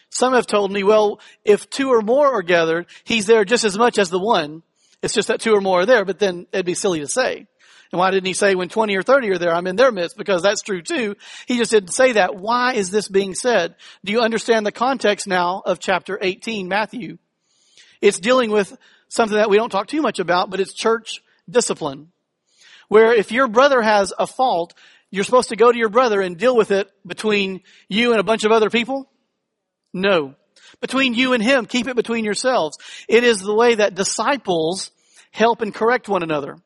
[0.10, 3.78] Some have told me, well, if two or more are gathered, he's there just as
[3.78, 4.64] much as the one.
[5.04, 7.48] It's just that two or more are there, but then it'd be silly to say.
[7.92, 10.18] And why didn't he say when 20 or 30 are there, I'm in their midst?
[10.18, 11.16] Because that's true too.
[11.46, 12.36] He just didn't say that.
[12.36, 13.76] Why is this being said?
[14.06, 17.18] Do you understand the context now of chapter 18, Matthew?
[18.00, 18.76] It's dealing with
[19.10, 22.12] something that we don't talk too much about, but it's church discipline.
[22.88, 24.74] Where if your brother has a fault,
[25.10, 28.24] you're supposed to go to your brother and deal with it between you and a
[28.24, 29.10] bunch of other people?
[29.94, 30.36] No.
[30.80, 32.78] Between you and him, keep it between yourselves.
[33.10, 34.92] It is the way that disciples
[35.32, 36.58] help and correct one another.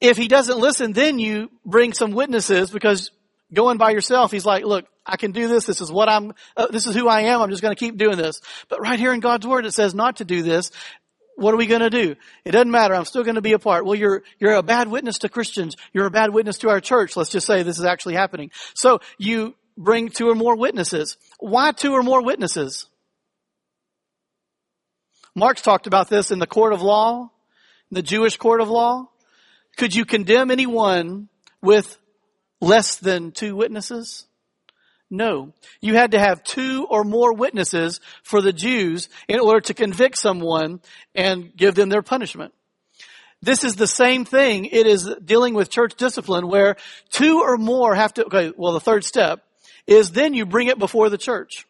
[0.00, 3.10] If he doesn't listen, then you bring some witnesses because
[3.52, 5.64] going by yourself, he's like, look, I can do this.
[5.64, 7.40] This is what I'm, uh, this is who I am.
[7.40, 8.40] I'm just going to keep doing this.
[8.68, 10.70] But right here in God's word, it says not to do this.
[11.36, 12.16] What are we going to do?
[12.44, 12.94] It doesn't matter.
[12.94, 13.84] I'm still going to be a part.
[13.84, 15.76] Well, you're, you're a bad witness to Christians.
[15.92, 17.16] You're a bad witness to our church.
[17.16, 18.50] Let's just say this is actually happening.
[18.74, 21.16] So you bring two or more witnesses.
[21.38, 22.86] Why two or more witnesses?
[25.34, 27.30] Mark's talked about this in the court of law,
[27.92, 29.08] the Jewish court of law.
[29.78, 31.28] Could you condemn anyone
[31.62, 31.96] with
[32.60, 34.26] less than two witnesses?
[35.08, 35.54] No.
[35.80, 40.18] You had to have two or more witnesses for the Jews in order to convict
[40.18, 40.80] someone
[41.14, 42.52] and give them their punishment.
[43.40, 44.64] This is the same thing.
[44.64, 46.76] It is dealing with church discipline where
[47.10, 49.44] two or more have to, okay, well the third step
[49.86, 51.66] is then you bring it before the church.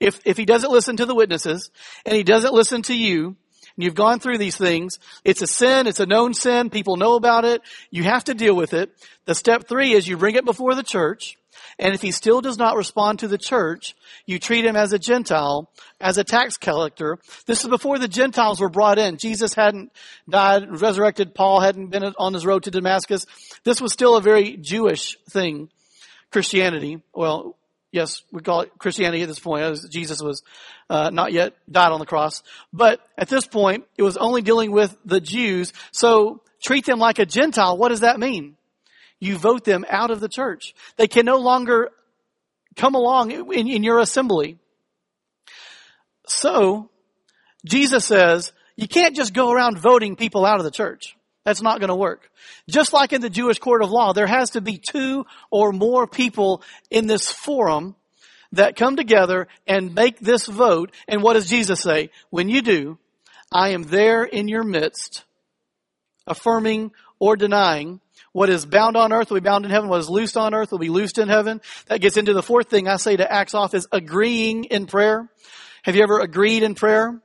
[0.00, 1.70] If, if he doesn't listen to the witnesses
[2.04, 3.36] and he doesn't listen to you,
[3.76, 7.14] and you've gone through these things, it's a sin, it's a known sin, people know
[7.14, 8.90] about it, you have to deal with it.
[9.24, 11.36] The step three is you bring it before the church,
[11.78, 13.94] and if he still does not respond to the church,
[14.26, 15.70] you treat him as a Gentile,
[16.00, 17.18] as a tax collector.
[17.46, 19.16] This is before the Gentiles were brought in.
[19.16, 19.92] Jesus hadn't
[20.28, 21.34] died, resurrected.
[21.34, 23.26] Paul hadn't been on his road to Damascus.
[23.64, 25.68] This was still a very Jewish thing.
[26.30, 27.00] Christianity.
[27.14, 27.56] Well,
[27.92, 30.42] yes, we call it Christianity at this point, Jesus was
[30.90, 32.42] uh, not yet died on the cross.
[32.72, 35.72] But at this point, it was only dealing with the Jews.
[35.92, 37.76] So treat them like a Gentile.
[37.76, 38.56] What does that mean?
[39.20, 40.74] You vote them out of the church.
[40.96, 41.90] They can no longer
[42.76, 44.58] come along in, in your assembly.
[46.26, 46.90] So,
[47.64, 51.16] Jesus says, you can't just go around voting people out of the church.
[51.44, 52.30] That's not going to work.
[52.68, 56.06] Just like in the Jewish court of law, there has to be two or more
[56.06, 57.94] people in this forum
[58.56, 60.92] that come together and make this vote.
[61.08, 62.10] And what does Jesus say?
[62.30, 62.98] When you do,
[63.52, 65.24] I am there in your midst,
[66.26, 68.00] affirming or denying
[68.32, 69.88] what is bound on earth will be bound in heaven.
[69.88, 71.60] What is loosed on earth will be loosed in heaven.
[71.86, 75.28] That gets into the fourth thing I say to axe off is agreeing in prayer.
[75.84, 77.20] Have you ever agreed in prayer?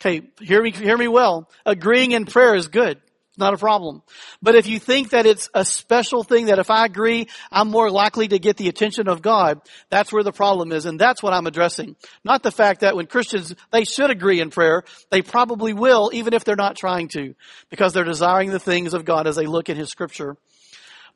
[0.00, 1.48] Okay, hear me, hear me well.
[1.64, 3.00] Agreeing in prayer is good
[3.40, 4.02] not a problem.
[4.40, 7.90] But if you think that it's a special thing that if I agree, I'm more
[7.90, 10.86] likely to get the attention of God, that's where the problem is.
[10.86, 11.96] And that's what I'm addressing.
[12.22, 14.84] Not the fact that when Christians, they should agree in prayer.
[15.10, 17.34] They probably will, even if they're not trying to,
[17.70, 20.36] because they're desiring the things of God as they look at His scripture.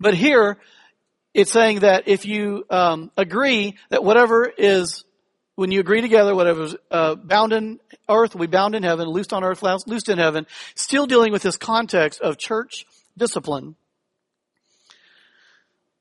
[0.01, 0.59] But here,
[1.35, 5.05] it's saying that if you um, agree that whatever is
[5.57, 7.79] when you agree together, whatever's uh, bound in
[8.09, 11.43] earth will be bound in heaven, loosed on earth, loosed in heaven, still dealing with
[11.43, 12.87] this context of church
[13.17, 13.77] discipline.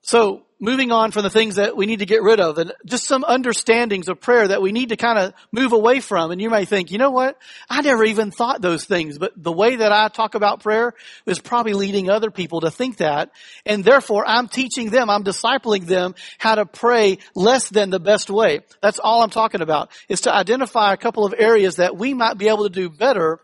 [0.04, 3.06] So moving on from the things that we need to get rid of and just
[3.06, 6.32] some understandings of prayer that we need to kind of move away from.
[6.32, 7.38] And you may think, you know what?
[7.70, 10.94] I never even thought those things, but the way that I talk about prayer
[11.26, 13.32] is probably leading other people to think that.
[13.66, 18.30] And therefore I'm teaching them, I'm discipling them how to pray less than the best
[18.30, 18.62] way.
[18.82, 22.38] That's all I'm talking about is to identify a couple of areas that we might
[22.38, 23.40] be able to do better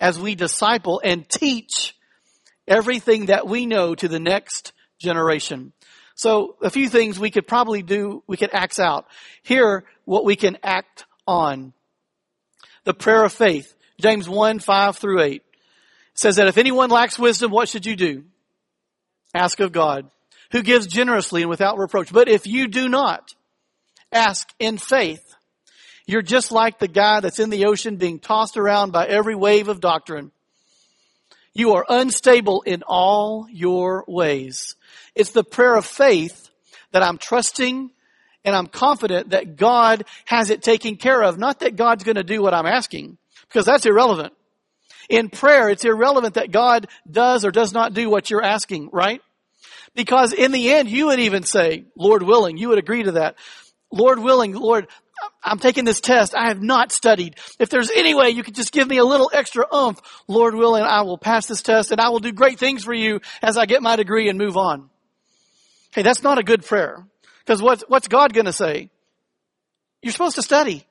[0.00, 1.96] as we disciple and teach
[2.66, 5.72] everything that we know to the next generation.
[6.20, 9.06] So a few things we could probably do, we could axe out.
[9.42, 11.72] Here, what we can act on.
[12.84, 13.74] The prayer of faith.
[13.98, 15.42] James 1, 5 through 8
[16.12, 18.24] says that if anyone lacks wisdom, what should you do?
[19.32, 20.10] Ask of God,
[20.52, 22.12] who gives generously and without reproach.
[22.12, 23.34] But if you do not,
[24.12, 25.24] ask in faith.
[26.06, 29.68] You're just like the guy that's in the ocean being tossed around by every wave
[29.68, 30.32] of doctrine.
[31.54, 34.76] You are unstable in all your ways.
[35.14, 36.48] It's the prayer of faith
[36.92, 37.90] that I'm trusting
[38.44, 41.38] and I'm confident that God has it taken care of.
[41.38, 44.32] Not that God's going to do what I'm asking, because that's irrelevant.
[45.08, 49.20] In prayer, it's irrelevant that God does or does not do what you're asking, right?
[49.94, 53.36] Because in the end, you would even say, Lord willing, you would agree to that.
[53.92, 54.86] Lord willing, Lord,
[55.42, 56.34] I'm taking this test.
[56.34, 57.36] I have not studied.
[57.58, 60.84] If there's any way you could just give me a little extra oomph, Lord willing,
[60.84, 63.66] I will pass this test and I will do great things for you as I
[63.66, 64.88] get my degree and move on.
[65.92, 67.04] Hey, that's not a good prayer.
[67.44, 68.90] Because what's, what's God gonna say?
[70.02, 70.86] You're supposed to study.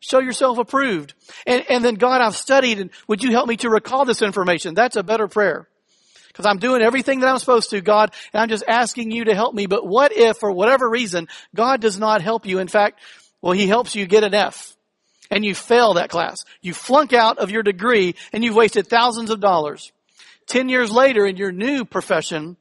[0.00, 1.14] Show yourself approved.
[1.46, 4.74] And, and then God, I've studied and would you help me to recall this information?
[4.74, 5.68] That's a better prayer.
[6.28, 9.34] Because I'm doing everything that I'm supposed to, God, and I'm just asking you to
[9.34, 9.66] help me.
[9.66, 12.60] But what if, for whatever reason, God does not help you?
[12.60, 13.00] In fact,
[13.42, 14.76] well, He helps you get an F.
[15.30, 16.38] And you fail that class.
[16.60, 19.92] You flunk out of your degree and you've wasted thousands of dollars.
[20.46, 22.56] Ten years later in your new profession,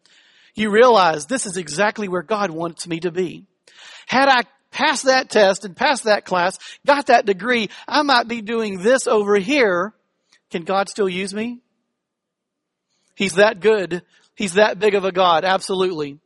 [0.60, 3.46] you realize this is exactly where God wants me to be.
[4.08, 8.42] Had I passed that test and passed that class, got that degree, I might be
[8.42, 9.94] doing this over here.
[10.52, 11.60] Can God still use me?
[13.16, 14.04] He's that good.
[14.36, 15.44] He's that big of a God.
[15.44, 16.20] Absolutely.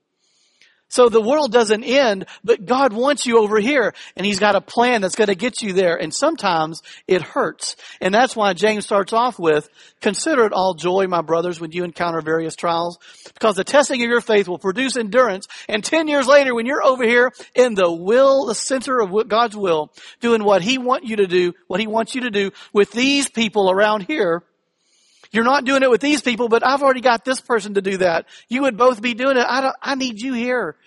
[0.94, 4.62] So the world doesn't end, but God wants you over here and He's got a
[4.62, 5.96] plan that's going to get you there.
[5.96, 7.78] And sometimes it hurts.
[8.00, 9.68] And that's why James starts off with,
[10.02, 13.00] consider it all joy, my brothers, when you encounter various trials,
[13.34, 15.48] because the testing of your faith will produce endurance.
[15.68, 19.58] And 10 years later, when you're over here in the will, the center of God's
[19.58, 22.91] will, doing what He wants you to do, what He wants you to do with
[22.91, 24.44] these people around here,
[25.34, 27.98] you're not doing it with these people, but I've already got this person to do
[27.98, 28.28] that.
[28.48, 29.46] You would both be doing it.
[29.48, 30.78] I I need you here.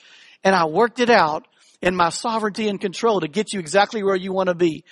[0.45, 1.47] And I worked it out
[1.83, 4.85] in my sovereignty and control to get you exactly where you want to be.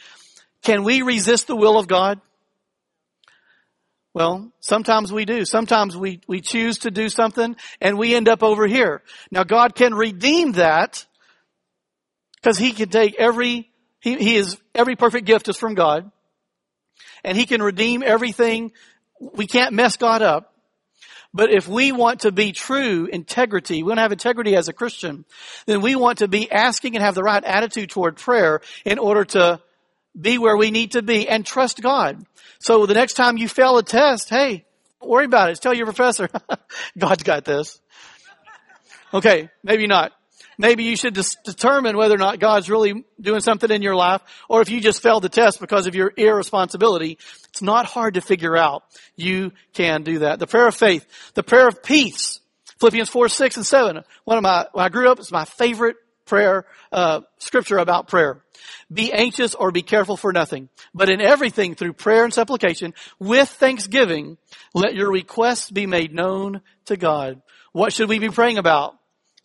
[0.62, 2.20] Can we resist the will of God?
[4.12, 5.44] Well, sometimes we do.
[5.44, 9.02] Sometimes we, we choose to do something and we end up over here.
[9.30, 11.04] Now God can redeem that
[12.36, 16.10] because He can take every, He, he is, every perfect gift is from God
[17.24, 18.72] and He can redeem everything.
[19.20, 20.54] We can't mess God up.
[21.32, 24.72] But if we want to be true integrity, we want to have integrity as a
[24.72, 25.24] Christian,
[25.66, 29.24] then we want to be asking and have the right attitude toward prayer in order
[29.24, 29.60] to
[30.18, 32.24] be where we need to be and trust God.
[32.60, 34.64] So the next time you fail a test, hey,
[35.00, 35.60] don't worry about it.
[35.60, 36.28] Tell your professor,
[36.98, 37.80] God's got this.
[39.12, 40.12] Okay, maybe not.
[40.56, 44.22] Maybe you should just determine whether or not God's really doing something in your life,
[44.48, 47.18] or if you just failed the test because of your irresponsibility.
[47.54, 48.82] It's not hard to figure out.
[49.14, 50.40] You can do that.
[50.40, 52.40] The prayer of faith, the prayer of peace.
[52.80, 54.02] Philippians 4, 6, and 7.
[54.24, 55.94] One of my, when I grew up, it's my favorite
[56.24, 58.42] prayer, uh, scripture about prayer.
[58.92, 63.48] Be anxious or be careful for nothing, but in everything through prayer and supplication with
[63.48, 64.36] thanksgiving,
[64.74, 67.40] let your requests be made known to God.
[67.70, 68.98] What should we be praying about?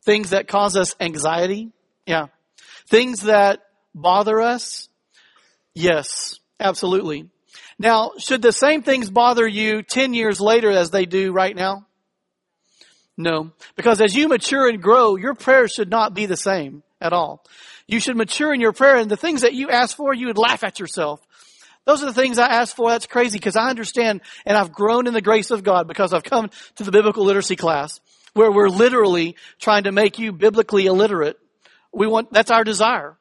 [0.04, 1.70] Things that cause us anxiety?
[2.08, 2.28] Yeah.
[2.88, 3.60] Things that
[3.94, 4.90] bother us?
[5.76, 7.30] Yes, absolutely.
[7.80, 11.88] Now, should the same things bother you 10 years later as they do right now?
[13.18, 13.52] No.
[13.76, 17.46] Because as you mature and grow, your prayers should not be the same at all.
[17.88, 20.38] You should mature in your prayer and the things that you ask for, you would
[20.38, 21.22] laugh at yourself.
[21.86, 22.90] Those are the things I asked for.
[22.90, 26.24] That's crazy because I understand and I've grown in the grace of God because I've
[26.24, 28.00] come to the biblical literacy class
[28.34, 31.38] where we're literally trying to make you biblically illiterate.
[31.92, 33.19] We want, that's our desire.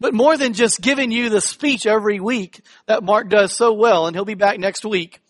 [0.00, 4.06] But more than just giving you the speech every week that Mark does so well,
[4.06, 5.20] and he'll be back next week,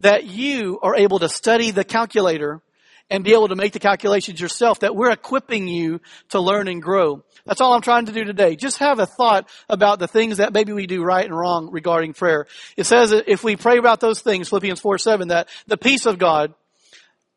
[0.00, 2.60] that you are able to study the calculator
[3.08, 6.00] and be able to make the calculations yourself, that we're equipping you
[6.30, 7.24] to learn and grow.
[7.44, 8.54] That's all I'm trying to do today.
[8.54, 12.12] Just have a thought about the things that maybe we do right and wrong regarding
[12.12, 12.46] prayer.
[12.76, 16.06] It says that if we pray about those things, Philippians 4, 7, that the peace
[16.06, 16.54] of God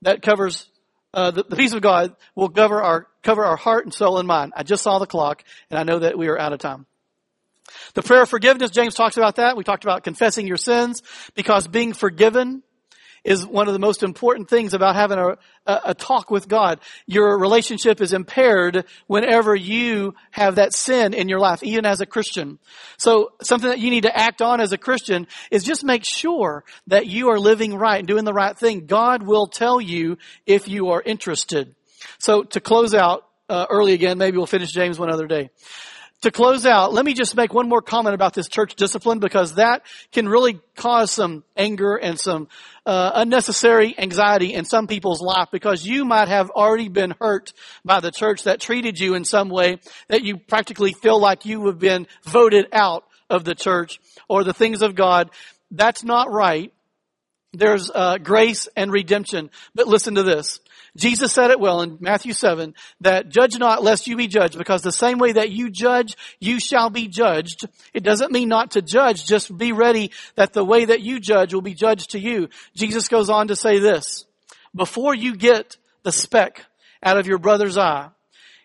[0.04, 0.68] that covers
[1.14, 4.28] uh, the, the, peace of God will cover our cover our heart and soul and
[4.28, 4.54] mind.
[4.56, 6.86] I just saw the clock, and I know that we are out of time.
[7.94, 9.56] The prayer of forgiveness, James talks about that.
[9.56, 11.02] We talked about confessing your sins
[11.36, 12.64] because being forgiven
[13.24, 16.80] is one of the most important things about having a, a, a, talk with God.
[17.06, 22.06] Your relationship is impaired whenever you have that sin in your life, even as a
[22.06, 22.60] Christian.
[22.98, 26.64] So something that you need to act on as a Christian is just make sure
[26.88, 28.86] that you are living right and doing the right thing.
[28.86, 31.76] God will tell you if you are interested.
[32.18, 35.50] So to close out uh, early again, maybe we'll finish James one other day
[36.24, 39.56] to close out, let me just make one more comment about this church discipline because
[39.56, 42.48] that can really cause some anger and some
[42.86, 47.52] uh, unnecessary anxiety in some people's life because you might have already been hurt
[47.84, 51.66] by the church that treated you in some way that you practically feel like you
[51.66, 54.00] have been voted out of the church
[54.30, 55.30] or the things of God.
[55.72, 56.72] That's not right.
[57.52, 59.50] There's uh, grace and redemption.
[59.76, 60.62] But listen to this.
[60.96, 64.84] Jesus said it well in Matthew 7 that judge not lest you be judged because
[64.84, 67.66] the same way that you judge, you shall be judged.
[67.94, 69.26] It doesn't mean not to judge.
[69.26, 72.50] Just be ready that the way that you judge will be judged to you.
[72.76, 74.26] Jesus goes on to say this.
[74.76, 76.64] Before you get the speck
[77.02, 78.10] out of your brother's eye,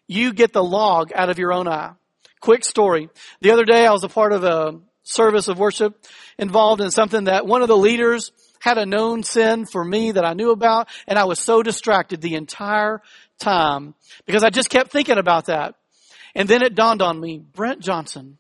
[0.06, 1.92] you get the log out of your own eye.
[2.40, 3.08] Quick story.
[3.40, 6.04] The other day I was a part of a service of worship
[6.38, 10.24] involved in something that one of the leaders had a known sin for me that
[10.24, 13.02] I knew about, and I was so distracted the entire
[13.38, 13.94] time
[14.26, 15.74] because I just kept thinking about that.
[16.34, 18.38] And then it dawned on me, Brent Johnson,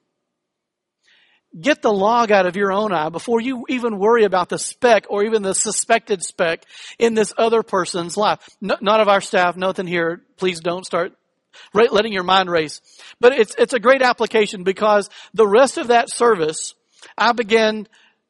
[1.58, 5.06] get the log out of your own eye before you even worry about the speck
[5.08, 6.64] or even the suspected speck
[6.98, 8.38] in this other person's life.
[8.60, 10.22] No, none of our staff, nothing here.
[10.36, 11.12] Please don't start
[11.72, 12.80] letting your mind race.
[13.20, 16.74] But it's, it's a great application because the rest of that service,
[17.16, 17.88] I began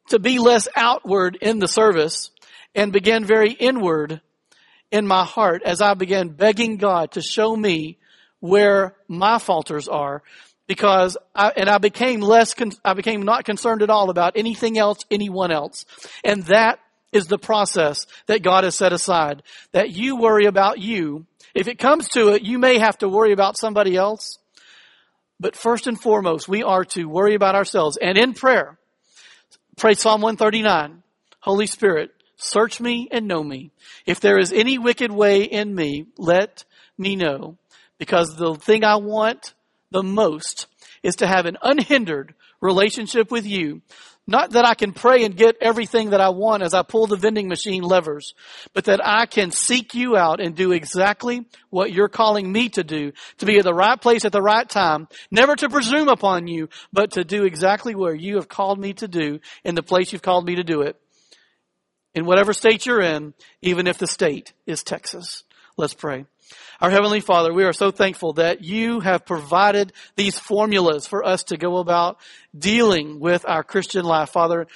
[0.09, 2.31] to be less outward in the service
[2.75, 4.21] and begin very inward
[4.91, 7.99] in my heart as I began begging God to show me
[8.41, 10.23] where my falters are
[10.67, 12.55] because I, and I became less,
[12.85, 15.85] I became not concerned at all about anything else, anyone else.
[16.23, 16.79] And that
[17.11, 19.43] is the process that God has set aside.
[19.73, 21.27] That you worry about you.
[21.55, 24.39] If it comes to it, you may have to worry about somebody else.
[25.41, 27.97] But first and foremost, we are to worry about ourselves.
[27.97, 28.78] And in prayer,
[29.79, 31.05] Pray Psalm 139.
[31.39, 33.71] Holy Spirit, search me and know me.
[34.07, 36.65] If there is any wicked way in me, let
[36.99, 37.59] me know.
[37.97, 39.55] Because the thing I want
[39.93, 40.67] the most
[41.05, 43.83] is to have an unhindered relationship with you
[44.29, 47.17] not that I can pray and get everything that I want as I pull the
[47.17, 48.35] vending machine levers,
[48.75, 52.85] but that I can seek you out and do exactly what you're calling me to
[52.85, 56.47] do, to be at the right place at the right time, never to presume upon
[56.47, 60.13] you, but to do exactly where you have called me to do in the place
[60.13, 60.97] you've called me to do it.
[62.15, 65.45] in whatever state you're in, even if the state is Texas.
[65.77, 66.27] Let's pray.
[66.81, 71.45] Our Heavenly Father, we are so thankful that you have provided these formulas for us
[71.45, 72.19] to go about
[72.57, 74.31] dealing with our Christian life.
[74.31, 74.67] Father,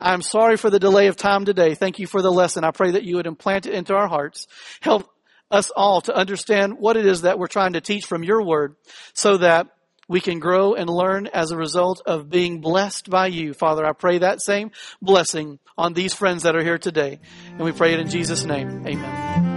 [0.00, 1.74] I'm sorry for the delay of time today.
[1.74, 2.64] Thank you for the lesson.
[2.64, 4.46] I pray that you would implant it into our hearts.
[4.80, 5.08] Help
[5.50, 8.76] us all to understand what it is that we're trying to teach from your word
[9.12, 9.68] so that
[10.08, 13.54] we can grow and learn as a result of being blessed by you.
[13.54, 14.70] Father, I pray that same
[15.00, 17.20] blessing on these friends that are here today.
[17.48, 18.86] And we pray it in Jesus' name.
[18.86, 19.53] Amen.